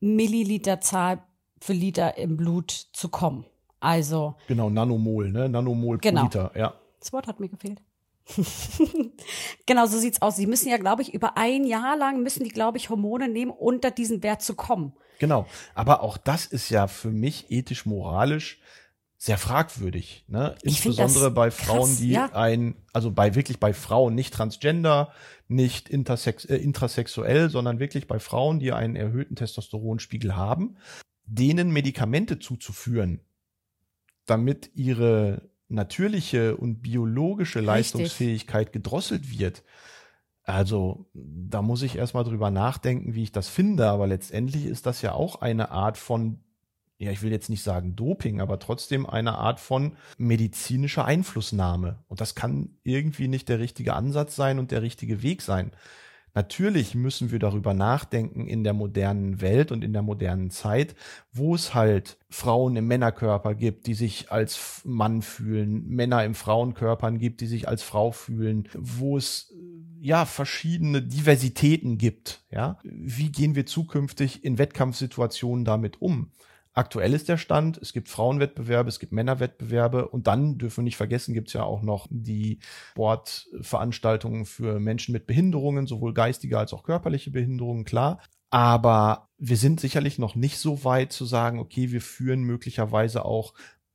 Milliliterzahl 0.00 1.22
für 1.60 1.72
Liter 1.72 2.16
im 2.18 2.36
Blut 2.36 2.70
zu 2.70 3.08
kommen. 3.08 3.44
Also. 3.80 4.34
Genau, 4.48 4.70
Nanomol, 4.70 5.30
ne? 5.30 5.48
Nanomol 5.48 5.98
genau. 5.98 6.22
pro 6.22 6.26
Liter, 6.26 6.52
ja. 6.54 6.74
Das 6.98 7.12
Wort 7.12 7.26
hat 7.26 7.40
mir 7.40 7.48
gefehlt. 7.48 7.80
genau, 9.66 9.86
so 9.86 9.98
sieht's 9.98 10.22
aus. 10.22 10.36
Sie 10.36 10.46
müssen 10.46 10.68
ja, 10.68 10.76
glaube 10.76 11.02
ich, 11.02 11.14
über 11.14 11.36
ein 11.36 11.64
Jahr 11.64 11.96
lang 11.96 12.22
müssen 12.22 12.44
die, 12.44 12.50
glaube 12.50 12.78
ich, 12.78 12.90
Hormone 12.90 13.28
nehmen, 13.28 13.50
unter 13.50 13.90
diesen 13.90 14.22
Wert 14.22 14.42
zu 14.42 14.54
kommen. 14.54 14.92
Genau. 15.18 15.46
Aber 15.74 16.02
auch 16.02 16.16
das 16.16 16.46
ist 16.46 16.70
ja 16.70 16.86
für 16.86 17.10
mich 17.10 17.50
ethisch, 17.50 17.86
moralisch 17.86 18.60
sehr 19.22 19.36
fragwürdig. 19.36 20.24
Ne? 20.28 20.56
Insbesondere 20.62 21.30
bei 21.30 21.50
Frauen, 21.50 21.90
krass, 21.90 21.98
die 21.98 22.12
ja. 22.12 22.32
ein, 22.32 22.74
also 22.94 23.10
bei 23.10 23.34
wirklich 23.34 23.60
bei 23.60 23.74
Frauen, 23.74 24.14
nicht 24.14 24.32
transgender, 24.32 25.12
nicht 25.46 25.90
intersex, 25.90 26.46
äh, 26.46 26.56
intrasexuell, 26.56 27.50
sondern 27.50 27.80
wirklich 27.80 28.08
bei 28.08 28.18
Frauen, 28.18 28.60
die 28.60 28.72
einen 28.72 28.96
erhöhten 28.96 29.36
Testosteronspiegel 29.36 30.36
haben, 30.36 30.78
denen 31.26 31.70
Medikamente 31.70 32.38
zuzuführen, 32.38 33.20
damit 34.24 34.70
ihre 34.74 35.50
natürliche 35.68 36.56
und 36.56 36.80
biologische 36.80 37.60
Leistungsfähigkeit 37.60 38.68
Richtig. 38.68 38.72
gedrosselt 38.72 39.38
wird. 39.38 39.64
Also 40.44 41.10
da 41.12 41.60
muss 41.60 41.82
ich 41.82 41.96
erstmal 41.96 42.24
drüber 42.24 42.50
nachdenken, 42.50 43.14
wie 43.14 43.24
ich 43.24 43.32
das 43.32 43.50
finde, 43.50 43.88
aber 43.88 44.06
letztendlich 44.06 44.64
ist 44.64 44.86
das 44.86 45.02
ja 45.02 45.12
auch 45.12 45.42
eine 45.42 45.72
Art 45.72 45.98
von, 45.98 46.40
ja, 47.00 47.10
ich 47.10 47.22
will 47.22 47.32
jetzt 47.32 47.48
nicht 47.48 47.62
sagen 47.62 47.96
Doping, 47.96 48.42
aber 48.42 48.58
trotzdem 48.58 49.06
eine 49.06 49.38
Art 49.38 49.58
von 49.58 49.96
medizinischer 50.18 51.06
Einflussnahme. 51.06 52.04
Und 52.08 52.20
das 52.20 52.34
kann 52.34 52.76
irgendwie 52.82 53.26
nicht 53.26 53.48
der 53.48 53.58
richtige 53.58 53.94
Ansatz 53.94 54.36
sein 54.36 54.58
und 54.58 54.70
der 54.70 54.82
richtige 54.82 55.22
Weg 55.22 55.40
sein. 55.40 55.72
Natürlich 56.34 56.94
müssen 56.94 57.32
wir 57.32 57.38
darüber 57.38 57.72
nachdenken 57.72 58.46
in 58.46 58.64
der 58.64 58.74
modernen 58.74 59.40
Welt 59.40 59.72
und 59.72 59.82
in 59.82 59.94
der 59.94 60.02
modernen 60.02 60.50
Zeit, 60.50 60.94
wo 61.32 61.54
es 61.54 61.74
halt 61.74 62.18
Frauen 62.28 62.76
im 62.76 62.86
Männerkörper 62.86 63.54
gibt, 63.54 63.86
die 63.86 63.94
sich 63.94 64.30
als 64.30 64.82
Mann 64.84 65.22
fühlen, 65.22 65.88
Männer 65.88 66.22
im 66.24 66.34
Frauenkörpern 66.34 67.18
gibt, 67.18 67.40
die 67.40 67.46
sich 67.46 67.66
als 67.66 67.82
Frau 67.82 68.12
fühlen, 68.12 68.68
wo 68.76 69.16
es 69.16 69.54
ja 70.00 70.26
verschiedene 70.26 71.00
Diversitäten 71.02 71.96
gibt, 71.96 72.44
ja? 72.50 72.78
Wie 72.84 73.32
gehen 73.32 73.54
wir 73.54 73.64
zukünftig 73.64 74.44
in 74.44 74.58
Wettkampfsituationen 74.58 75.64
damit 75.64 76.00
um? 76.02 76.30
Aktuell 76.72 77.14
ist 77.14 77.28
der 77.28 77.36
Stand, 77.36 77.78
es 77.78 77.92
gibt 77.92 78.08
Frauenwettbewerbe, 78.08 78.88
es 78.88 79.00
gibt 79.00 79.12
Männerwettbewerbe 79.12 80.08
und 80.08 80.28
dann 80.28 80.56
dürfen 80.56 80.78
wir 80.78 80.84
nicht 80.84 80.96
vergessen, 80.96 81.34
gibt 81.34 81.48
es 81.48 81.54
ja 81.54 81.64
auch 81.64 81.82
noch 81.82 82.06
die 82.10 82.60
Sportveranstaltungen 82.92 84.44
für 84.44 84.78
Menschen 84.78 85.12
mit 85.12 85.26
Behinderungen, 85.26 85.88
sowohl 85.88 86.14
geistige 86.14 86.58
als 86.58 86.72
auch 86.72 86.84
körperliche 86.84 87.32
Behinderungen, 87.32 87.84
klar. 87.84 88.20
Aber 88.50 89.28
wir 89.38 89.56
sind 89.56 89.80
sicherlich 89.80 90.18
noch 90.18 90.36
nicht 90.36 90.58
so 90.58 90.84
weit 90.84 91.12
zu 91.12 91.24
sagen, 91.24 91.58
okay, 91.58 91.90
wir 91.90 92.00
führen 92.00 92.42
möglicherweise 92.42 93.24
auch 93.24 93.54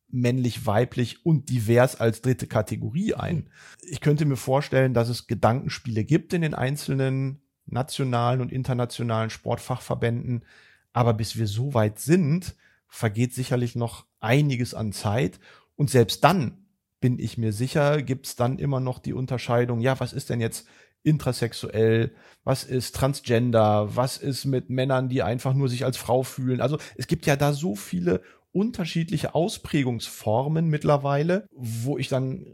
männlich, 0.10 0.66
weiblich 0.66 1.26
und 1.26 1.50
divers 1.50 2.00
als 2.00 2.22
dritte 2.22 2.48
Kategorie 2.48 3.14
ein. 3.14 3.50
Ich 3.82 4.02
könnte 4.02 4.26
mir 4.26 4.38
vorstellen, 4.38 4.94
dass 4.94 5.10
es 5.10 5.28
Gedankenspiele 5.28 6.04
gibt 6.04 6.34
in 6.34 6.42
den 6.42 6.54
einzelnen 6.54 7.42
nationalen 7.66 8.42
und 8.42 8.52
internationalen 8.52 9.30
Sportfachverbänden. 9.30 10.46
Aber 10.94 11.14
bis 11.14 11.38
wir 11.38 11.48
so 11.48 11.74
weit 11.74 12.00
sind, 12.00 12.56
vergeht 12.88 13.34
sicherlich 13.34 13.76
noch 13.76 14.06
einiges 14.20 14.74
an 14.74 14.92
Zeit. 14.92 15.40
Und 15.76 15.90
selbst 15.90 16.24
dann 16.24 16.66
bin 17.00 17.20
ich 17.20 17.38
mir 17.38 17.54
sicher, 17.54 18.02
gibt's 18.02 18.36
dann 18.36 18.58
immer 18.58 18.80
noch 18.80 19.00
die 19.00 19.14
Unterscheidung, 19.14 19.80
ja, 19.80 20.00
was 20.00 20.14
ist 20.14 20.30
denn 20.30 20.42
jetzt 20.42 20.68
intrasexuell, 21.04 22.16
was 22.44 22.64
ist 22.64 22.96
transgender, 22.96 23.96
was 23.96 24.18
ist 24.18 24.46
mit 24.46 24.70
Männern, 24.70 25.08
die 25.08 25.22
einfach 25.22 25.54
nur 25.54 25.70
sich 25.70 25.86
als 25.86 25.98
Frau 25.98 26.24
fühlen. 26.24 26.62
Also 26.62 26.80
es 26.96 27.08
gibt 27.08 27.28
ja 27.28 27.36
da 27.36 27.54
so 27.54 27.76
viele 27.76 28.22
unterschiedliche 28.52 29.36
Ausprägungsformen 29.36 30.68
mittlerweile, 30.68 31.48
wo 31.52 31.98
ich 31.98 32.08
dann 32.08 32.46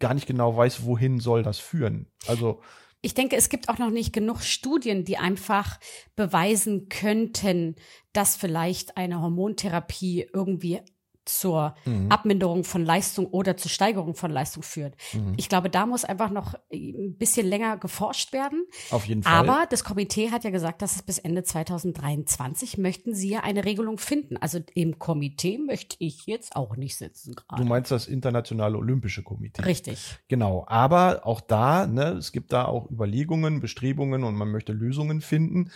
gar 0.00 0.14
nicht 0.14 0.26
genau 0.26 0.56
weiß, 0.56 0.84
wohin 0.84 1.20
soll 1.20 1.42
das 1.42 1.58
führen. 1.58 2.06
Also 2.26 2.62
ich 3.02 3.14
denke, 3.14 3.36
es 3.36 3.48
gibt 3.48 3.68
auch 3.68 3.78
noch 3.78 3.90
nicht 3.90 4.12
genug 4.12 4.42
Studien, 4.42 5.04
die 5.04 5.16
einfach 5.16 5.80
beweisen 6.16 6.88
könnten, 6.88 7.76
dass 8.12 8.36
vielleicht 8.36 8.96
eine 8.96 9.20
Hormontherapie 9.20 10.28
irgendwie 10.32 10.80
zur 11.24 11.74
mhm. 11.84 12.10
Abminderung 12.10 12.64
von 12.64 12.84
Leistung 12.84 13.26
oder 13.26 13.56
zur 13.56 13.70
Steigerung 13.70 14.14
von 14.14 14.30
Leistung 14.30 14.62
führt. 14.62 14.94
Mhm. 15.12 15.34
Ich 15.36 15.48
glaube, 15.48 15.70
da 15.70 15.86
muss 15.86 16.04
einfach 16.04 16.30
noch 16.30 16.54
ein 16.72 17.16
bisschen 17.18 17.46
länger 17.46 17.76
geforscht 17.76 18.32
werden. 18.32 18.66
Auf 18.90 19.06
jeden 19.06 19.22
Fall. 19.22 19.32
Aber 19.32 19.66
das 19.68 19.84
Komitee 19.84 20.30
hat 20.30 20.44
ja 20.44 20.50
gesagt, 20.50 20.82
dass 20.82 20.96
es 20.96 21.02
bis 21.02 21.18
Ende 21.18 21.42
2023 21.42 22.78
möchten 22.78 23.14
sie 23.14 23.30
ja 23.30 23.40
eine 23.40 23.64
Regelung 23.64 23.98
finden. 23.98 24.36
Also 24.36 24.60
im 24.74 24.98
Komitee 24.98 25.58
möchte 25.58 25.96
ich 25.98 26.26
jetzt 26.26 26.56
auch 26.56 26.76
nicht 26.76 26.96
sitzen 26.96 27.34
gerade. 27.34 27.62
Du 27.62 27.68
meinst 27.68 27.90
das 27.90 28.06
Internationale 28.06 28.76
Olympische 28.76 29.22
Komitee. 29.22 29.62
Richtig. 29.62 30.18
Genau. 30.28 30.64
Aber 30.68 31.26
auch 31.26 31.40
da, 31.40 31.86
ne, 31.86 32.12
es 32.12 32.32
gibt 32.32 32.52
da 32.52 32.64
auch 32.64 32.90
Überlegungen, 32.90 33.60
Bestrebungen 33.60 34.24
und 34.24 34.34
man 34.34 34.50
möchte 34.50 34.72
Lösungen 34.72 35.20
finden. 35.20 35.70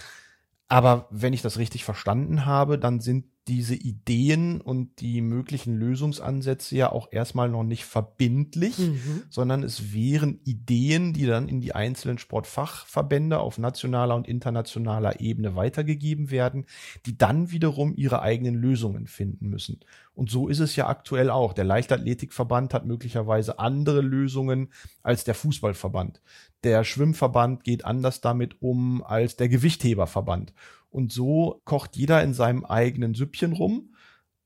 Aber 0.69 1.07
wenn 1.11 1.33
ich 1.33 1.43
das 1.43 1.59
richtig 1.59 1.85
verstanden 1.85 2.47
habe, 2.47 2.79
dann 2.79 3.01
sind 3.01 3.27
diese 3.47 3.75
Ideen 3.75 4.61
und 4.61 5.01
die 5.01 5.21
möglichen 5.21 5.77
Lösungsansätze 5.77 6.77
ja 6.77 6.93
auch 6.93 7.09
erstmal 7.13 7.51
noch 7.51 7.63
nicht 7.63 7.85
verbindlich, 7.85 8.79
mhm. 8.79 9.23
sondern 9.29 9.63
es 9.63 9.93
wären 9.93 10.41
Ideen, 10.45 11.13
die 11.13 11.27
dann 11.27 11.49
in 11.49 11.61
die 11.61 11.75
einzelnen 11.75 12.17
Sportfachverbände 12.17 13.39
auf 13.39 13.59
nationaler 13.59 14.15
und 14.15 14.27
internationaler 14.27 15.21
Ebene 15.21 15.57
weitergegeben 15.57 16.31
werden, 16.31 16.65
die 17.05 17.19
dann 17.19 17.51
wiederum 17.51 17.95
ihre 17.95 18.23
eigenen 18.23 18.55
Lösungen 18.55 19.07
finden 19.07 19.51
müssen. 19.51 19.81
Und 20.15 20.31
so 20.31 20.49
ist 20.49 20.61
es 20.61 20.77
ja 20.77 20.87
aktuell 20.87 21.29
auch. 21.29 21.53
Der 21.53 21.65
Leichtathletikverband 21.65 22.73
hat 22.73 22.87
möglicherweise 22.87 23.59
andere 23.59 24.01
Lösungen 24.01 24.73
als 25.03 25.25
der 25.25 25.35
Fußballverband. 25.35 26.23
Der 26.63 26.85
Schwimmverband 26.85 27.63
geht 27.63 27.85
anders 27.85 28.23
damit 28.23 28.63
um 28.63 29.03
als 29.05 29.37
der 29.37 29.49
Gewichtheberverband. 29.51 30.55
Und 30.95 31.13
so 31.13 31.61
kocht 31.65 31.97
jeder 31.97 32.23
in 32.23 32.35
seinem 32.35 32.65
eigenen 32.65 33.15
Süppchen 33.15 33.53
rum 33.53 33.97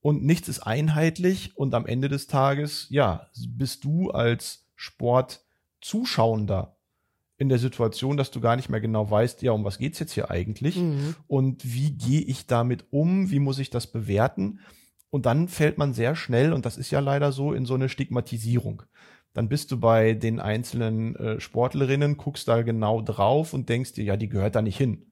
und 0.01 0.25
nichts 0.25 0.49
ist 0.49 0.61
einheitlich 0.61 1.55
und 1.59 1.75
am 1.75 1.85
Ende 1.85 2.09
des 2.09 2.27
Tages, 2.27 2.87
ja, 2.89 3.29
bist 3.51 3.85
du 3.85 4.13
als 4.13 4.67
Sportzuschauender 4.75 6.79
in 7.37 7.51
der 7.51 7.59
Situation, 7.59 8.17
dass 8.17 8.31
du 8.31 8.41
gar 8.41 8.57
nicht 8.57 8.71
mehr 8.71 8.81
genau 8.81 9.11
weißt, 9.11 9.43
ja, 9.43 9.53
um 9.53 9.63
was 9.63 9.77
geht's 9.77 9.99
jetzt 9.99 10.13
hier 10.13 10.31
eigentlich 10.31 10.77
mhm. 10.77 11.17
und 11.27 11.71
wie 11.71 11.91
gehe 11.91 12.23
ich 12.23 12.47
damit 12.47 12.87
um, 12.93 13.31
wie 13.31 13.41
muss 13.41 13.59
ich 13.59 13.69
das 13.69 13.87
bewerten? 13.87 14.61
Und 15.11 15.27
dann 15.27 15.49
fällt 15.49 15.77
man 15.77 15.93
sehr 15.93 16.17
schnell, 16.17 16.55
und 16.55 16.65
das 16.65 16.79
ist 16.79 16.91
ja 16.91 17.01
leider 17.01 17.31
so, 17.31 17.53
in 17.53 17.67
so 17.67 17.75
eine 17.75 17.91
Stigmatisierung. 17.91 18.85
Dann 19.35 19.51
bist 19.51 19.71
du 19.71 19.79
bei 19.79 20.15
den 20.15 20.41
einzelnen 20.41 21.15
äh, 21.17 21.41
Sportlerinnen, 21.41 22.17
guckst 22.17 22.49
da 22.49 22.63
genau 22.63 23.03
drauf 23.03 23.53
und 23.53 23.69
denkst 23.69 23.93
dir, 23.93 24.05
ja, 24.05 24.17
die 24.17 24.31
gehört 24.31 24.55
da 24.55 24.63
nicht 24.63 24.79
hin 24.79 25.05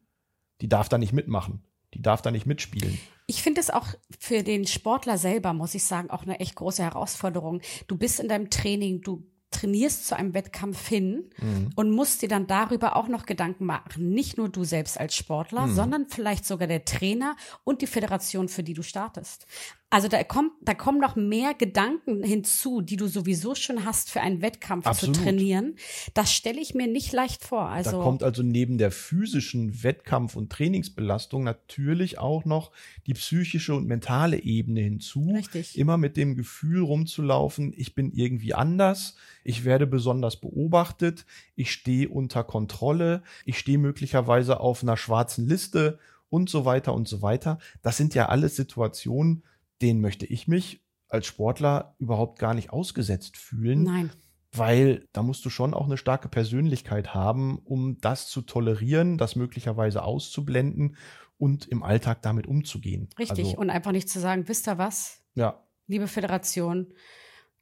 die 0.61 0.69
darf 0.69 0.89
da 0.89 0.99
nicht 0.99 1.13
mitmachen. 1.13 1.63
Die 1.95 2.03
darf 2.03 2.21
da 2.21 2.31
nicht 2.31 2.47
mitspielen. 2.47 2.99
Ich 3.27 3.43
finde 3.43 3.61
es 3.61 3.71
auch 3.71 3.87
für 4.19 4.43
den 4.43 4.67
Sportler 4.67 5.19
selber, 5.19 5.53
muss 5.53 5.75
ich 5.75 5.85
sagen, 5.85 6.11
auch 6.11 6.23
eine 6.23 6.41
echt 6.41 6.55
große 6.55 6.83
Herausforderung. 6.83 7.61
Du 7.87 7.97
bist 7.97 8.21
in 8.21 8.29
deinem 8.29 8.51
Training, 8.51 9.01
du 9.01 9.27
trainierst 9.51 10.07
zu 10.07 10.17
einem 10.17 10.35
Wettkampf 10.35 10.87
hin 10.87 11.31
mhm. 11.39 11.71
und 11.77 11.91
musst 11.91 12.21
dir 12.23 12.29
dann 12.29 12.47
darüber 12.47 12.97
auch 12.97 13.09
noch 13.09 13.27
Gedanken 13.27 13.65
machen. 13.65 14.11
Nicht 14.11 14.37
nur 14.37 14.49
du 14.49 14.65
selbst 14.65 14.99
als 14.99 15.15
Sportler, 15.15 15.67
mhm. 15.67 15.75
sondern 15.75 16.07
vielleicht 16.09 16.45
sogar 16.45 16.69
der 16.69 16.85
Trainer 16.85 17.37
und 17.65 17.81
die 17.81 17.87
Föderation, 17.87 18.49
für 18.49 18.63
die 18.63 18.75
du 18.75 18.83
startest. 18.83 19.47
Also 19.89 20.09
da 20.09 20.25
kommt, 20.25 20.51
da 20.63 20.75
kommen 20.75 20.99
noch 20.99 21.15
mehr 21.15 21.55
Gedanken 21.55 22.25
hinzu, 22.25 22.81
die 22.81 22.97
du 22.97 23.07
sowieso 23.07 23.55
schon 23.55 23.85
hast 23.85 24.11
für 24.11 24.21
einen 24.21 24.43
Wettkampf 24.43 24.85
Absolut. 24.85 25.15
zu 25.15 25.23
trainieren. 25.23 25.77
Das 26.13 26.33
stelle 26.33 26.61
ich 26.61 26.75
mir 26.75 26.89
nicht 26.89 27.13
leicht 27.13 27.45
vor. 27.45 27.69
Also 27.69 27.93
da 27.93 27.99
kommt 27.99 28.25
also 28.25 28.43
neben 28.43 28.79
der 28.79 28.91
physischen 28.91 29.85
Wettkampf- 29.85 30.35
und 30.35 30.51
Trainingsbelastung 30.51 31.45
natürlich 31.45 32.19
auch 32.19 32.45
noch 32.45 32.73
die 33.07 33.15
psychische 33.15 33.75
und 33.77 33.87
mentale 33.87 34.43
Ebene 34.43 34.81
hinzu. 34.81 35.31
Richtig. 35.33 35.79
Immer 35.79 35.99
mit 35.99 36.17
dem 36.17 36.35
Gefühl 36.35 36.83
rumzulaufen, 36.83 37.73
ich 37.77 37.95
bin 37.95 38.11
irgendwie 38.13 38.55
anders, 38.55 39.15
ich 39.45 39.65
werde 39.65 39.87
besonders 39.87 40.41
beobachtet, 40.41 41.27
ich 41.55 41.71
stehe 41.71 42.09
unter 42.09 42.43
Kontrolle, 42.43 43.23
ich 43.45 43.57
stehe 43.57 43.79
möglicherweise 43.79 44.59
auf 44.59 44.83
einer 44.83 44.97
schwarzen 44.97 45.47
Liste 45.47 46.01
und 46.29 46.51
so 46.51 46.65
weiter 46.65 46.93
und 46.93 47.07
so 47.07 47.23
weiter. 47.23 47.59
Das 47.83 47.97
sind 47.97 48.15
ja 48.15 48.29
alles 48.29 48.57
Situationen, 48.57 49.45
denen 49.83 50.01
möchte 50.01 50.27
ich 50.27 50.49
mich 50.49 50.83
als 51.09 51.27
Sportler 51.27 51.95
überhaupt 51.99 52.39
gar 52.39 52.55
nicht 52.55 52.71
ausgesetzt 52.71 53.37
fühlen. 53.37 53.85
Nein. 53.85 54.11
Weil 54.53 55.07
da 55.13 55.23
musst 55.23 55.45
du 55.45 55.51
schon 55.51 55.75
auch 55.75 55.87
eine 55.87 55.99
starke 55.99 56.29
Persönlichkeit 56.29 57.15
haben, 57.15 57.59
um 57.59 57.99
das 58.01 58.29
zu 58.29 58.43
tolerieren, 58.43 59.19
das 59.19 59.37
möglicherweise 59.37 60.03
auszublenden 60.03 60.97
und 61.37 61.67
im 61.67 61.83
Alltag 61.83 62.23
damit 62.23 62.47
umzugehen. 62.47 63.09
Richtig. 63.19 63.47
Also, 63.47 63.59
und 63.59 63.71
einfach 63.71 63.93
nicht 63.93 64.09
zu 64.09 64.19
sagen, 64.19 64.49
wisst 64.49 64.67
ihr 64.69 64.79
was? 64.79 65.23
Ja. 65.35 65.63
Liebe 65.87 66.09
Föderation, 66.09 66.87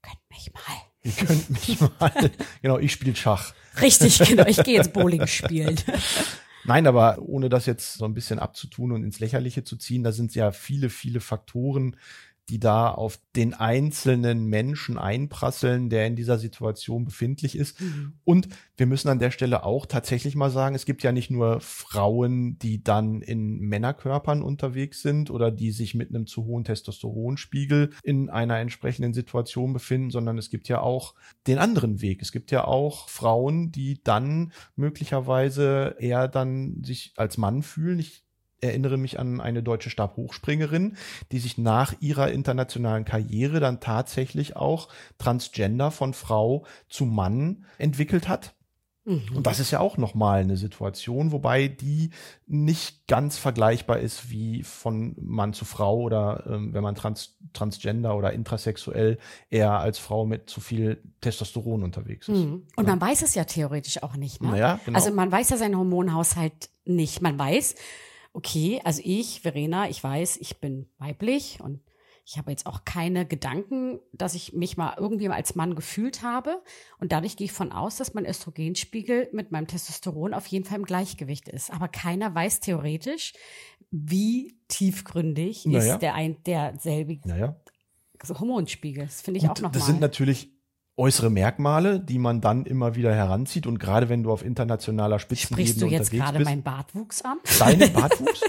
könnt 0.03 0.31
mich 0.31 0.53
mal. 0.53 0.63
Ihr 1.03 1.13
könnt 1.13 1.51
mich 1.51 1.81
mal. 2.01 2.31
genau, 2.63 2.79
ich 2.79 2.93
spiele 2.93 3.17
Schach. 3.17 3.55
Richtig, 3.81 4.19
genau. 4.19 4.47
Ich 4.47 4.63
gehe 4.63 4.77
jetzt 4.77 4.93
Bowling 4.93 5.27
spielen. 5.27 5.79
Nein, 6.67 6.87
aber 6.87 7.19
ohne 7.21 7.51
das 7.51 7.67
jetzt 7.67 7.95
so 7.95 8.07
ein 8.07 8.15
bisschen 8.15 8.39
abzutun 8.39 8.93
und 8.93 9.05
ins 9.05 9.21
Lächerliche 9.21 9.65
zu 9.65 9.77
ziehen, 9.77 10.03
da 10.03 10.13
sind 10.13 10.35
ja 10.35 10.51
viele, 10.51 10.89
viele 10.89 11.21
Faktoren, 11.21 11.97
die 12.51 12.61
da 12.61 12.91
auf 12.91 13.19
den 13.37 13.55
einzelnen 13.55 14.45
Menschen 14.45 14.99
einprasseln, 14.99 15.89
der 15.89 16.07
in 16.07 16.15
dieser 16.15 16.39
Situation 16.39 17.07
befindlich 17.07 17.57
ist. 17.57 17.81
Mhm. 17.81 18.19
Und 18.25 18.49
wir 18.77 18.87
müssen 18.87 19.09
an 19.09 19.19
der 19.19 19.31
Stelle 19.31 19.65
auch 19.65 19.87
tatsächlich 19.87 20.37
mal 20.37 20.51
sagen, 20.51 20.75
es 20.75 20.85
gibt 20.85 21.03
ja 21.03 21.13
nicht 21.13 21.31
nur 21.31 21.61
Frauen, 21.61 22.59
die 22.59 22.85
dann 22.85 23.23
in 23.23 23.61
Männerkörpern 23.61 24.43
unterwegs 24.43 25.01
sind 25.01 25.31
oder 25.31 25.51
die 25.51 25.71
sich 25.71 25.95
mit 25.95 26.11
einem 26.11 26.27
zu 26.27 26.45
hohen 26.45 26.65
Testosteronspiegel 26.65 27.91
in 28.03 28.29
einer 28.29 28.59
entsprechenden 28.59 29.15
Situation 29.15 29.73
befinden, 29.73 30.11
sondern 30.11 30.37
es 30.37 30.51
gibt 30.51 30.69
ja 30.69 30.81
auch 30.81 31.15
den 31.47 31.59
anderen 31.59 32.03
Weg. 32.03 32.21
Es 32.21 32.31
gibt 32.31 32.51
ja 32.51 32.65
auch 32.65 33.09
Frauen, 33.09 33.73
die 33.73 34.03
dann 34.05 34.53
möglicherweise 34.77 35.97
eher 35.99 36.29
dann 36.29 36.83
sich 36.85 37.15
als 37.17 37.39
Mann 37.39 37.63
fühlen. 37.63 37.99
Ich 37.99 38.24
erinnere 38.65 38.97
mich 38.97 39.19
an 39.19 39.41
eine 39.41 39.63
deutsche 39.63 39.91
Stabhochspringerin, 39.91 40.97
die 41.33 41.39
sich 41.39 41.59
nach 41.59 41.95
ihrer 42.01 42.31
internationalen 42.31 43.05
Karriere 43.05 43.61
dann 43.61 43.81
tatsächlich 43.81 44.57
auch 44.57 44.89
transgender 45.19 45.91
von 45.91 46.15
Frau 46.15 46.65
zu 46.89 47.05
Mann 47.05 47.67
entwickelt 47.79 48.29
hat. 48.29 48.55
Mhm. 49.05 49.37
Und 49.37 49.47
das 49.47 49.61
ist 49.61 49.71
ja 49.71 49.81
auch 49.81 49.99
nochmal 49.99 50.41
eine 50.41 50.57
Situation, 50.57 51.31
wobei 51.31 51.69
die 51.69 52.11
nicht 52.47 53.07
ganz 53.07 53.37
vergleichbar 53.37 53.99
ist 53.99 54.31
wie 54.31 54.63
von 54.63 55.15
Mann 55.21 55.53
zu 55.53 55.67
Frau 55.67 56.01
oder 56.01 56.45
ähm, 56.47 56.73
wenn 56.73 56.83
man 56.83 56.95
trans 56.95 57.37
transgender 57.53 58.17
oder 58.17 58.33
intrasexuell 58.33 59.19
eher 59.51 59.79
als 59.79 59.99
Frau 59.99 60.25
mit 60.25 60.49
zu 60.49 60.61
viel 60.61 61.03
Testosteron 61.21 61.83
unterwegs 61.83 62.29
ist. 62.29 62.39
Mhm. 62.39 62.67
Und 62.77 62.87
ja. 62.87 62.97
man 62.97 63.01
weiß 63.01 63.23
es 63.23 63.35
ja 63.35 63.45
theoretisch 63.45 64.03
auch 64.03 64.17
nicht. 64.17 64.43
Ne? 64.43 64.53
Naja, 64.53 64.81
genau. 64.85 64.99
Also 64.99 65.13
man 65.13 65.31
weiß 65.31 65.51
ja 65.51 65.59
seinen 65.59 65.77
Hormonhaushalt 65.77 66.71
nicht. 66.87 67.21
Man 67.21 67.39
weiß, 67.39 67.75
okay, 68.35 68.81
also 68.85 69.01
ich, 69.03 69.41
Verena, 69.41 69.89
ich 69.89 70.05
weiß, 70.05 70.37
ich 70.37 70.59
bin 70.61 70.87
weiblich 70.99 71.61
und 71.63 71.81
ich 72.27 72.39
habe 72.39 72.51
jetzt 72.51 72.67
auch 72.67 72.85
keine 72.85 73.27
Gedanken, 73.27 74.01
dass 74.13 74.35
ich 74.35 74.55
mich 74.55 74.77
mal 74.77 74.95
irgendwie 74.99 75.29
als 75.29 75.55
Mann 75.57 75.75
gefühlt 75.75 76.23
habe. 76.23 76.63
Und 76.99 77.13
dadurch 77.13 77.37
gehe 77.37 77.45
ich 77.45 77.53
von 77.53 77.71
aus, 77.71 77.97
dass 77.97 78.15
mein 78.15 78.25
Östrogenspiegel 78.25 79.29
mit 79.33 79.53
meinem 79.53 79.67
Testosteron 79.67 80.33
auf 80.33 80.47
jeden 80.47 80.65
Fall 80.65 80.79
im 80.79 80.87
Gleichgewicht 80.87 81.49
ist. 81.49 81.71
Aber 81.71 81.87
keiner 81.87 82.35
weiß 82.35 82.61
theoretisch, 82.61 83.35
wie 83.91 84.59
tiefgründig 84.69 85.67
naja. 85.67 85.95
ist 85.95 86.01
der 86.01 86.15
ein, 86.15 86.43
derselbe 86.45 87.21
naja. 87.25 87.57
Hormonspiegel. 88.27 89.05
Das 89.05 89.21
finde 89.21 89.39
ich 89.39 89.45
Und 89.45 89.51
auch 89.51 89.57
nochmal. 89.57 89.73
Das 89.73 89.87
sind 89.87 90.01
natürlich 90.01 90.54
äußere 90.97 91.31
Merkmale, 91.31 92.01
die 92.01 92.19
man 92.19 92.41
dann 92.41 92.67
immer 92.67 92.95
wieder 92.95 93.15
heranzieht. 93.15 93.67
Und 93.67 93.79
gerade 93.79 94.09
wenn 94.09 94.23
du 94.23 94.33
auf 94.33 94.45
internationaler 94.45 95.19
Spitzenebene 95.19 95.67
Sprichst 95.67 95.83
du 95.83 95.87
jetzt 95.87 96.11
gerade 96.11 96.45
meinen 96.45 96.63
Bartwuchs 96.63 97.23
an? 97.23 97.39
Deinen 97.59 97.93
Bartwuchs? 97.93 98.41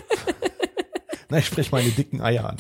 Nein, 1.30 1.40
ich 1.40 1.48
spreche 1.48 1.72
meine 1.72 1.90
dicken 1.90 2.22
Eier 2.22 2.50
an. 2.50 2.58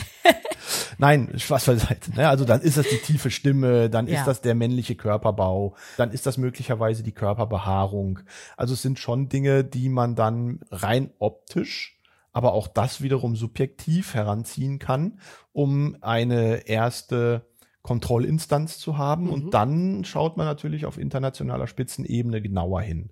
Nein, 0.97 1.31
Spaß 1.37 1.65
beiseite. 1.65 2.15
Ne? 2.15 2.27
Also 2.27 2.45
dann 2.45 2.61
ist 2.61 2.77
das 2.77 2.87
die 2.87 2.97
tiefe 2.97 3.29
Stimme, 3.29 3.89
dann 3.89 4.07
ja. 4.07 4.19
ist 4.19 4.27
das 4.27 4.41
der 4.41 4.55
männliche 4.55 4.95
Körperbau, 4.95 5.75
dann 5.97 6.11
ist 6.11 6.25
das 6.25 6.37
möglicherweise 6.37 7.03
die 7.03 7.11
Körperbehaarung. 7.11 8.19
Also 8.57 8.73
es 8.73 8.81
sind 8.81 8.97
schon 8.97 9.29
Dinge, 9.29 9.63
die 9.63 9.89
man 9.89 10.15
dann 10.15 10.61
rein 10.71 11.11
optisch, 11.19 11.99
aber 12.31 12.53
auch 12.53 12.67
das 12.67 13.01
wiederum 13.01 13.35
subjektiv 13.35 14.13
heranziehen 14.13 14.79
kann, 14.79 15.19
um 15.53 15.97
eine 16.01 16.67
erste 16.67 17.45
Kontrollinstanz 17.85 18.79
zu 18.79 18.97
haben. 18.97 19.25
Mhm. 19.25 19.33
Und 19.33 19.53
dann 19.53 20.03
schaut 20.03 20.37
man 20.37 20.47
natürlich 20.47 20.87
auf 20.87 20.97
internationaler 20.97 21.67
Spitzenebene 21.67 22.41
genauer 22.41 22.81
hin. 22.81 23.11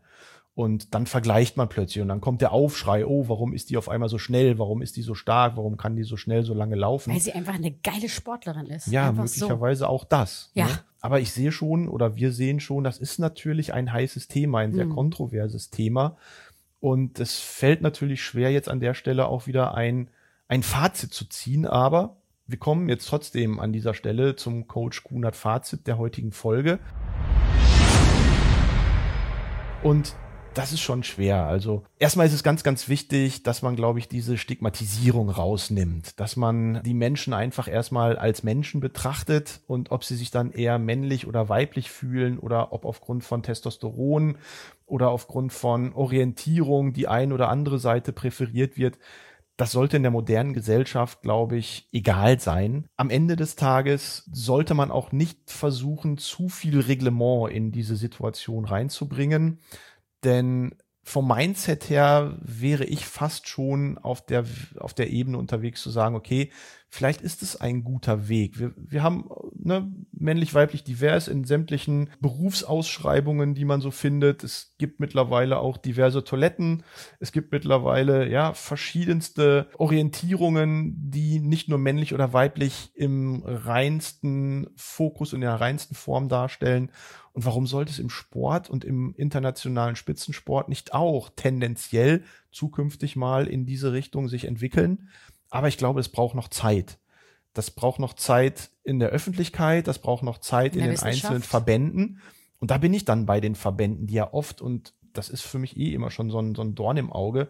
Und 0.55 0.93
dann 0.93 1.05
vergleicht 1.05 1.57
man 1.57 1.69
plötzlich 1.69 2.01
und 2.01 2.09
dann 2.09 2.21
kommt 2.21 2.41
der 2.41 2.51
Aufschrei, 2.51 3.07
oh, 3.07 3.27
warum 3.27 3.53
ist 3.53 3.71
die 3.71 3.77
auf 3.77 3.89
einmal 3.89 4.09
so 4.09 4.19
schnell, 4.19 4.59
warum 4.59 4.83
ist 4.83 4.97
die 4.97 5.01
so 5.01 5.15
stark, 5.15 5.57
warum 5.57 5.77
kann 5.77 5.95
die 5.95 6.03
so 6.03 6.15
schnell 6.15 6.43
so 6.43 6.53
lange 6.53 6.75
laufen? 6.75 7.11
Weil 7.11 7.21
sie 7.21 7.33
einfach 7.33 7.55
eine 7.55 7.71
geile 7.71 8.07
Sportlerin 8.07 8.67
ist. 8.67 8.87
Ja, 8.87 9.09
einfach 9.09 9.23
möglicherweise 9.23 9.79
so. 9.79 9.87
auch 9.87 10.05
das. 10.05 10.51
Ja. 10.53 10.65
Ne? 10.65 10.79
Aber 11.01 11.19
ich 11.19 11.31
sehe 11.31 11.51
schon 11.51 11.87
oder 11.87 12.15
wir 12.15 12.31
sehen 12.31 12.59
schon, 12.59 12.83
das 12.83 12.99
ist 12.99 13.19
natürlich 13.19 13.73
ein 13.73 13.91
heißes 13.91 14.27
Thema, 14.27 14.59
ein 14.59 14.73
sehr 14.73 14.85
mhm. 14.85 14.95
kontroverses 14.95 15.69
Thema. 15.71 16.17
Und 16.79 17.19
es 17.19 17.39
fällt 17.39 17.81
natürlich 17.81 18.23
schwer, 18.23 18.51
jetzt 18.51 18.69
an 18.69 18.79
der 18.79 18.93
Stelle 18.93 19.27
auch 19.27 19.47
wieder 19.47 19.73
ein, 19.73 20.09
ein 20.47 20.61
Fazit 20.61 21.13
zu 21.13 21.25
ziehen, 21.25 21.65
aber 21.65 22.17
wir 22.45 22.57
kommen 22.57 22.89
jetzt 22.89 23.07
trotzdem 23.07 23.59
an 23.59 23.71
dieser 23.71 23.93
Stelle 23.93 24.35
zum 24.35 24.67
Coach 24.67 25.03
Kunert 25.03 25.35
Fazit 25.35 25.87
der 25.87 25.97
heutigen 25.97 26.31
Folge. 26.31 26.79
Und 29.81 30.15
das 30.53 30.71
ist 30.71 30.81
schon 30.81 31.03
schwer. 31.03 31.45
Also 31.45 31.83
erstmal 31.99 32.27
ist 32.27 32.33
es 32.33 32.43
ganz, 32.43 32.63
ganz 32.63 32.87
wichtig, 32.87 33.43
dass 33.43 33.61
man, 33.61 33.75
glaube 33.75 33.99
ich, 33.99 34.07
diese 34.07 34.37
Stigmatisierung 34.37 35.29
rausnimmt, 35.29 36.19
dass 36.19 36.35
man 36.35 36.83
die 36.83 36.93
Menschen 36.93 37.33
einfach 37.33 37.67
erstmal 37.67 38.17
als 38.17 38.43
Menschen 38.43 38.81
betrachtet 38.81 39.61
und 39.65 39.91
ob 39.91 40.03
sie 40.03 40.15
sich 40.15 40.29
dann 40.29 40.51
eher 40.51 40.77
männlich 40.79 41.25
oder 41.25 41.49
weiblich 41.49 41.89
fühlen 41.89 42.37
oder 42.37 42.71
ob 42.71 42.85
aufgrund 42.85 43.23
von 43.23 43.41
Testosteron 43.41 44.37
oder 44.85 45.09
aufgrund 45.09 45.53
von 45.53 45.93
Orientierung 45.93 46.93
die 46.93 47.07
ein 47.07 47.31
oder 47.31 47.49
andere 47.49 47.79
Seite 47.79 48.13
präferiert 48.13 48.77
wird 48.77 48.97
das 49.57 49.71
sollte 49.71 49.97
in 49.97 50.03
der 50.03 50.11
modernen 50.11 50.53
Gesellschaft, 50.53 51.21
glaube 51.21 51.57
ich, 51.57 51.87
egal 51.91 52.39
sein. 52.39 52.87
Am 52.97 53.09
Ende 53.09 53.35
des 53.35 53.55
Tages 53.55 54.29
sollte 54.31 54.73
man 54.73 54.89
auch 54.89 55.11
nicht 55.11 55.51
versuchen, 55.51 56.17
zu 56.17 56.49
viel 56.49 56.79
Reglement 56.79 57.51
in 57.51 57.71
diese 57.71 57.95
Situation 57.95 58.65
reinzubringen, 58.65 59.59
denn 60.23 60.75
vom 61.03 61.27
Mindset 61.27 61.89
her 61.89 62.37
wäre 62.41 62.85
ich 62.85 63.05
fast 63.05 63.47
schon 63.47 63.97
auf 63.97 64.25
der, 64.25 64.45
auf 64.79 64.93
der 64.93 65.09
Ebene 65.11 65.37
unterwegs 65.37 65.81
zu 65.81 65.89
sagen, 65.89 66.15
okay, 66.15 66.49
vielleicht 66.93 67.21
ist 67.21 67.41
es 67.41 67.59
ein 67.59 67.83
guter 67.83 68.27
Weg. 68.29 68.59
Wir, 68.59 68.71
wir 68.77 69.01
haben 69.01 69.27
ne, 69.55 69.91
männlich-weiblich 70.11 70.83
divers 70.83 71.27
in 71.27 71.43
sämtlichen 71.43 72.11
Berufsausschreibungen, 72.21 73.55
die 73.55 73.65
man 73.65 73.81
so 73.81 73.89
findet. 73.89 74.43
Es 74.43 74.75
gibt 74.77 74.99
mittlerweile 74.99 75.57
auch 75.57 75.77
diverse 75.77 76.23
Toiletten. 76.23 76.83
Es 77.19 77.31
gibt 77.31 77.51
mittlerweile 77.51 78.29
ja 78.29 78.53
verschiedenste 78.53 79.69
Orientierungen, 79.79 80.93
die 81.09 81.39
nicht 81.39 81.67
nur 81.67 81.79
männlich 81.79 82.13
oder 82.13 82.31
weiblich 82.31 82.91
im 82.93 83.41
reinsten 83.43 84.67
Fokus 84.75 85.33
und 85.33 85.37
in 85.37 85.47
der 85.47 85.55
reinsten 85.59 85.95
Form 85.95 86.29
darstellen. 86.29 86.91
Und 87.31 87.45
warum 87.45 87.65
sollte 87.65 87.91
es 87.91 87.97
im 87.97 88.11
Sport 88.11 88.69
und 88.69 88.85
im 88.85 89.15
internationalen 89.17 89.95
Spitzensport 89.95 90.69
nicht 90.69 90.93
auch 90.93 91.31
tendenziell 91.35 92.23
zukünftig 92.51 93.15
mal 93.15 93.47
in 93.47 93.65
diese 93.65 93.93
Richtung 93.93 94.27
sich 94.27 94.45
entwickeln? 94.45 95.09
Aber 95.53 95.67
ich 95.67 95.77
glaube, 95.77 95.99
es 95.99 96.09
braucht 96.09 96.33
noch 96.33 96.47
Zeit. 96.47 96.97
Das 97.53 97.69
braucht 97.69 97.99
noch 97.99 98.13
Zeit 98.13 98.71
in 98.83 98.97
der 98.97 99.09
Öffentlichkeit, 99.09 99.87
das 99.87 99.99
braucht 99.99 100.23
noch 100.23 100.39
Zeit 100.39 100.75
in, 100.75 100.81
in 100.81 100.89
den 100.89 100.99
einzelnen 100.99 101.43
Verbänden. 101.43 102.21
Und 102.57 102.71
da 102.71 102.79
bin 102.79 102.91
ich 102.91 103.05
dann 103.05 103.27
bei 103.27 103.39
den 103.39 103.53
Verbänden, 103.53 104.07
die 104.07 104.15
ja 104.15 104.33
oft, 104.33 104.61
und 104.61 104.95
das 105.13 105.29
ist 105.29 105.43
für 105.43 105.59
mich 105.59 105.77
eh 105.77 105.93
immer 105.93 106.09
schon 106.09 106.31
so 106.31 106.39
ein, 106.39 106.55
so 106.55 106.63
ein 106.63 106.73
Dorn 106.73 106.97
im 106.97 107.11
Auge, 107.13 107.49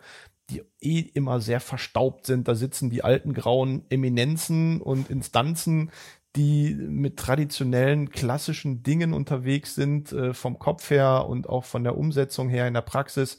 die 0.50 0.64
eh 0.82 1.00
immer 1.00 1.40
sehr 1.40 1.62
verstaubt 1.62 2.26
sind. 2.26 2.50
Da 2.50 2.56
sitzen 2.56 2.90
die 2.90 3.06
alten 3.06 3.34
grauen 3.34 3.86
Eminenzen 3.90 4.82
und 4.82 5.10
Instanzen, 5.10 5.90
die 6.36 6.74
mit 6.74 7.16
traditionellen 7.16 8.10
klassischen 8.10 8.84
Dingen 8.84 9.14
unterwegs 9.14 9.76
sind, 9.76 10.12
äh, 10.12 10.34
vom 10.34 10.60
Kopf 10.60 10.90
her 10.90 11.26
und 11.30 11.48
auch 11.48 11.64
von 11.64 11.86
der 11.86 11.98
Umsetzung 11.98 12.50
her 12.50 12.68
in 12.68 12.74
der 12.74 12.82
Praxis. 12.82 13.38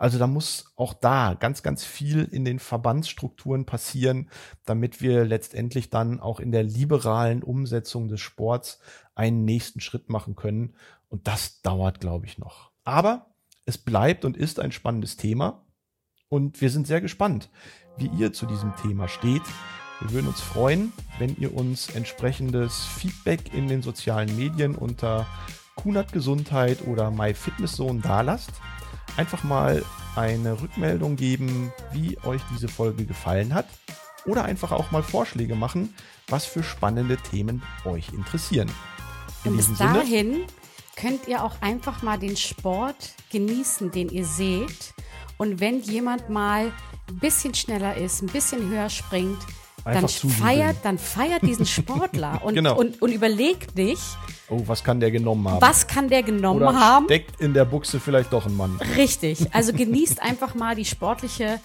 Also 0.00 0.18
da 0.18 0.26
muss 0.26 0.72
auch 0.76 0.94
da 0.94 1.34
ganz, 1.34 1.62
ganz 1.62 1.84
viel 1.84 2.24
in 2.24 2.46
den 2.46 2.58
Verbandsstrukturen 2.58 3.66
passieren, 3.66 4.30
damit 4.64 5.02
wir 5.02 5.26
letztendlich 5.26 5.90
dann 5.90 6.20
auch 6.20 6.40
in 6.40 6.52
der 6.52 6.62
liberalen 6.62 7.42
Umsetzung 7.42 8.08
des 8.08 8.22
Sports 8.22 8.80
einen 9.14 9.44
nächsten 9.44 9.80
Schritt 9.80 10.08
machen 10.08 10.36
können. 10.36 10.74
Und 11.10 11.28
das 11.28 11.60
dauert, 11.60 12.00
glaube 12.00 12.24
ich, 12.24 12.38
noch. 12.38 12.70
Aber 12.82 13.26
es 13.66 13.76
bleibt 13.76 14.24
und 14.24 14.38
ist 14.38 14.58
ein 14.58 14.72
spannendes 14.72 15.18
Thema. 15.18 15.66
Und 16.30 16.62
wir 16.62 16.70
sind 16.70 16.86
sehr 16.86 17.02
gespannt, 17.02 17.50
wie 17.98 18.10
ihr 18.18 18.32
zu 18.32 18.46
diesem 18.46 18.74
Thema 18.76 19.06
steht. 19.06 19.42
Wir 20.00 20.12
würden 20.12 20.28
uns 20.28 20.40
freuen, 20.40 20.94
wenn 21.18 21.36
ihr 21.36 21.54
uns 21.54 21.90
entsprechendes 21.94 22.86
Feedback 22.86 23.52
in 23.52 23.68
den 23.68 23.82
sozialen 23.82 24.34
Medien 24.34 24.76
unter 24.76 25.26
Kunert 25.76 26.10
Gesundheit 26.14 26.86
oder 26.86 27.10
MyFitnessZone 27.10 28.00
dalasst. 28.00 28.52
Einfach 29.16 29.44
mal 29.44 29.84
eine 30.16 30.60
Rückmeldung 30.60 31.16
geben, 31.16 31.72
wie 31.92 32.18
euch 32.24 32.40
diese 32.52 32.68
Folge 32.68 33.04
gefallen 33.04 33.54
hat. 33.54 33.66
Oder 34.26 34.44
einfach 34.44 34.72
auch 34.72 34.90
mal 34.90 35.02
Vorschläge 35.02 35.54
machen, 35.54 35.94
was 36.28 36.44
für 36.44 36.62
spannende 36.62 37.16
Themen 37.16 37.62
euch 37.84 38.10
interessieren. 38.12 38.70
In 39.44 39.52
Und 39.52 39.56
bis 39.56 39.78
dahin 39.78 40.32
Sinne, 40.32 40.46
könnt 40.96 41.26
ihr 41.28 41.42
auch 41.42 41.62
einfach 41.62 42.02
mal 42.02 42.18
den 42.18 42.36
Sport 42.36 43.14
genießen, 43.30 43.90
den 43.90 44.10
ihr 44.10 44.26
seht. 44.26 44.94
Und 45.38 45.60
wenn 45.60 45.80
jemand 45.80 46.28
mal 46.28 46.72
ein 47.08 47.18
bisschen 47.18 47.54
schneller 47.54 47.96
ist, 47.96 48.22
ein 48.22 48.26
bisschen 48.26 48.68
höher 48.68 48.90
springt, 48.90 49.38
dann 49.84 50.08
feiert, 50.08 50.76
dann 50.82 50.98
feiert 50.98 51.42
diesen 51.42 51.66
Sportler 51.66 52.40
und, 52.44 52.54
genau. 52.54 52.76
und, 52.78 53.00
und 53.00 53.12
überlegt 53.12 53.76
nicht. 53.76 54.02
Oh, 54.48 54.62
was 54.66 54.82
kann 54.82 55.00
der 55.00 55.10
genommen 55.10 55.48
haben? 55.48 55.62
Was 55.62 55.86
kann 55.86 56.08
der 56.08 56.22
genommen 56.22 56.62
Oder 56.62 56.78
haben? 56.78 57.04
Steckt 57.06 57.40
in 57.40 57.54
der 57.54 57.64
Buchse 57.64 58.00
vielleicht 58.00 58.32
doch 58.32 58.46
ein 58.46 58.56
Mann. 58.56 58.78
Richtig. 58.96 59.54
Also 59.54 59.72
genießt 59.72 60.20
einfach 60.22 60.54
mal 60.54 60.74
die 60.74 60.84
sportliche 60.84 61.60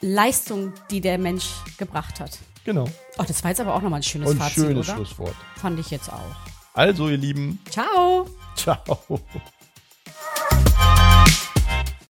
Leistung, 0.00 0.72
die 0.90 1.00
der 1.00 1.18
Mensch 1.18 1.48
gebracht 1.78 2.20
hat. 2.20 2.38
Genau. 2.64 2.84
Oh, 3.18 3.24
das 3.26 3.42
war 3.42 3.50
jetzt 3.50 3.60
aber 3.60 3.74
auch 3.74 3.82
nochmal 3.82 4.00
ein 4.00 4.02
schönes 4.02 4.30
und 4.30 4.38
Fazit. 4.38 4.54
Schönes 4.54 4.88
oder? 4.88 4.96
Schlusswort. 4.96 5.34
Fand 5.56 5.80
ich 5.80 5.90
jetzt 5.90 6.12
auch. 6.12 6.36
Also, 6.74 7.08
ihr 7.08 7.16
Lieben. 7.16 7.58
Ciao. 7.70 8.26
Ciao. 8.54 9.20